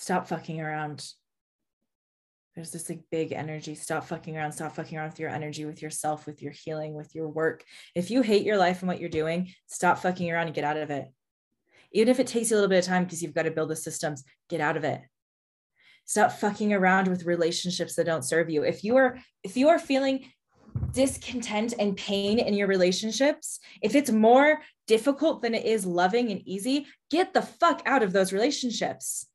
[0.02, 1.08] Stop fucking around.
[2.56, 3.76] There's this like big energy.
[3.76, 4.52] Stop fucking around.
[4.52, 7.64] Stop fucking around with your energy, with yourself, with your healing, with your work.
[7.96, 10.76] If you hate your life and what you're doing, stop fucking around and get out
[10.76, 11.08] of it
[11.92, 13.70] even if it takes you a little bit of time because you've got to build
[13.70, 15.02] the systems, get out of it.
[16.06, 18.64] Stop fucking around with relationships that don't serve you.
[18.64, 20.26] If you are if you are feeling
[20.94, 26.42] discontent and pain in your relationships, if it's more difficult than it is loving and
[26.48, 29.28] easy, get the fuck out of those relationships.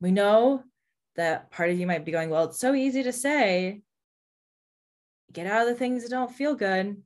[0.00, 0.62] We know
[1.16, 3.82] that part of you might be going, well, it's so easy to say,
[5.32, 6.96] get out of the things that don't feel good.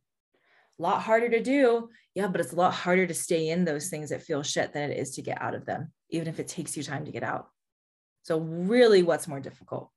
[0.78, 1.88] A lot harder to do.
[2.14, 4.90] Yeah, but it's a lot harder to stay in those things that feel shit than
[4.90, 7.22] it is to get out of them, even if it takes you time to get
[7.22, 7.48] out.
[8.22, 9.90] So, really, what's more difficult?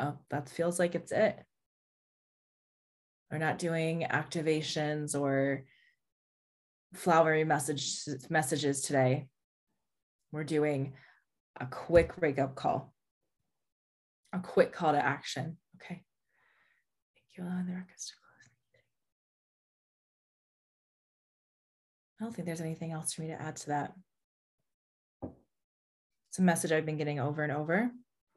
[0.00, 1.38] Oh, that feels like it's it.
[3.30, 5.64] We're not doing activations or
[6.94, 9.28] flowery message messages today.
[10.32, 10.94] We're doing
[11.60, 12.94] a quick wake up call,
[14.32, 15.58] a quick call to action.
[15.76, 16.02] Okay.
[17.14, 17.44] Thank you.
[17.44, 18.50] Allowing the records to close.
[22.18, 23.92] I don't think there's anything else for me to add to that.
[26.30, 27.90] It's a message I've been getting over and over.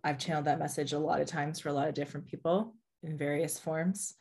[0.04, 3.18] I've channeled that message a lot of times for a lot of different people in
[3.18, 4.16] various forms.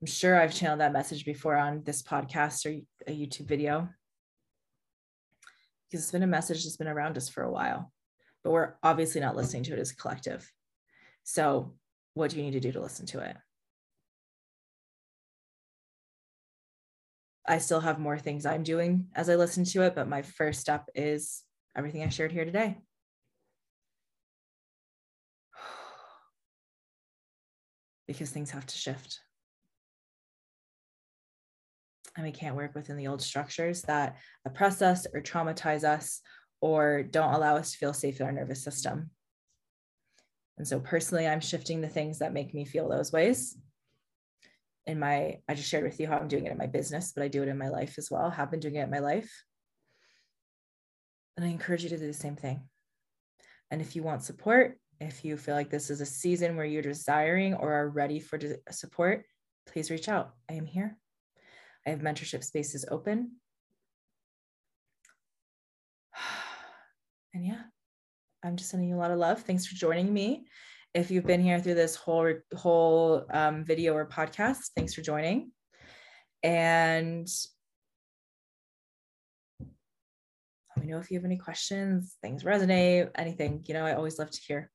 [0.00, 3.88] I'm sure I've channeled that message before on this podcast or a YouTube video.
[5.90, 7.92] because it's been a message that's been around us for a while,
[8.44, 10.50] but we're obviously not listening to it as a collective.
[11.24, 11.74] So,
[12.14, 13.36] what do you need to do to listen to it?
[17.46, 20.60] I still have more things I'm doing as I listen to it, but my first
[20.60, 21.42] step is
[21.74, 22.76] everything I shared here today.
[28.08, 29.20] Because things have to shift.
[32.16, 36.20] And we can't work within the old structures that oppress us or traumatize us
[36.60, 39.10] or don't allow us to feel safe in our nervous system.
[40.56, 43.56] And so, personally, I'm shifting the things that make me feel those ways.
[44.86, 47.22] In my, I just shared with you how I'm doing it in my business, but
[47.22, 48.30] I do it in my life as well.
[48.30, 49.30] Have been doing it in my life.
[51.36, 52.62] And I encourage you to do the same thing.
[53.70, 56.82] And if you want support, if you feel like this is a season where you're
[56.82, 58.38] desiring or are ready for
[58.70, 59.24] support,
[59.66, 60.34] please reach out.
[60.50, 60.96] I am here.
[61.86, 63.32] I have mentorship spaces open.
[67.34, 67.60] And yeah,
[68.42, 69.42] I'm just sending you a lot of love.
[69.42, 70.46] Thanks for joining me.
[70.94, 75.52] If you've been here through this whole whole um, video or podcast, thanks for joining.
[76.42, 77.28] And
[80.74, 83.62] let me know if you have any questions, things resonate, anything.
[83.68, 84.70] You know, I always love to hear.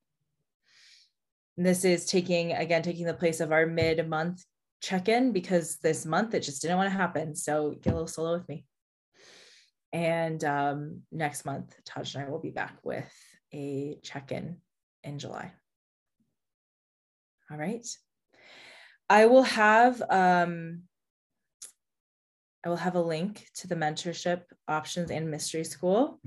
[1.56, 4.44] This is taking, again, taking the place of our mid month
[4.84, 7.34] check in because this month it just didn't want to happen.
[7.34, 8.66] So get a little solo with me.
[9.92, 13.10] And um, next month, Taj and I will be back with
[13.52, 14.56] a check in
[15.02, 15.52] in July.
[17.50, 17.86] All right.
[19.08, 20.82] I will have um,
[22.64, 26.20] I will have a link to the mentorship options and mystery school,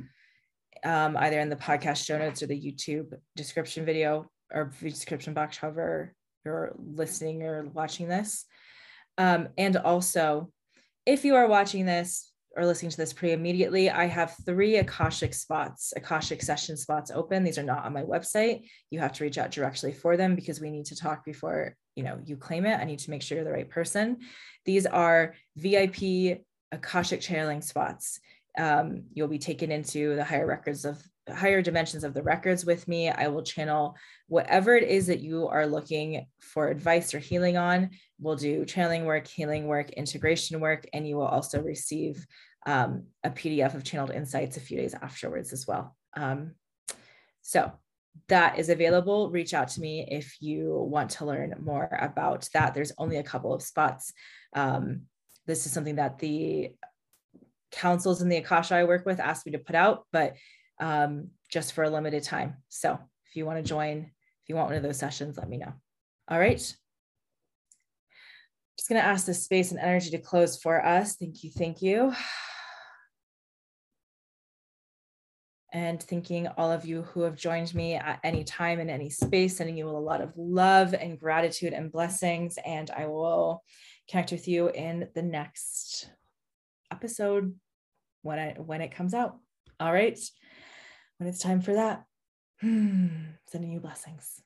[0.83, 5.57] um, either in the podcast show notes or the YouTube description video or description box,
[5.57, 6.13] however
[6.45, 8.45] you're listening or watching this.
[9.17, 10.51] Um, and also,
[11.05, 15.33] if you are watching this or listening to this pretty immediately, I have three Akashic
[15.33, 17.43] spots, Akashic session spots open.
[17.43, 18.67] These are not on my website.
[18.89, 22.03] You have to reach out directly for them because we need to talk before you
[22.03, 22.79] know you claim it.
[22.79, 24.17] I need to make sure you're the right person.
[24.65, 26.41] These are VIP
[26.71, 28.19] Akashic channeling spots.
[28.57, 32.87] Um, you'll be taken into the higher records of higher dimensions of the records with
[32.87, 33.09] me.
[33.09, 33.95] I will channel
[34.27, 37.91] whatever it is that you are looking for advice or healing on.
[38.19, 42.25] We'll do channeling work, healing work, integration work, and you will also receive
[42.65, 45.95] um, a PDF of channeled insights a few days afterwards as well.
[46.15, 46.55] Um,
[47.41, 47.71] so
[48.29, 49.29] that is available.
[49.29, 52.73] Reach out to me if you want to learn more about that.
[52.73, 54.11] There's only a couple of spots.
[54.53, 55.03] Um,
[55.45, 56.71] this is something that the
[57.71, 60.35] councils in the Akasha I work with asked me to put out, but
[60.79, 62.57] um, just for a limited time.
[62.69, 62.97] So
[63.29, 65.73] if you want to join, if you want one of those sessions, let me know.
[66.29, 66.57] All right.
[66.57, 66.77] Just
[68.89, 71.15] going to ask this space and energy to close for us.
[71.15, 71.51] Thank you.
[71.51, 72.13] Thank you.
[75.73, 79.57] And thanking all of you who have joined me at any time in any space,
[79.57, 82.57] sending you a lot of love and gratitude and blessings.
[82.65, 83.63] And I will
[84.09, 86.09] connect with you in the next
[86.91, 87.53] episode
[88.21, 89.37] when I when it comes out.
[89.79, 90.17] All right
[91.17, 92.05] when it's time for that.
[92.61, 94.41] Sending you blessings.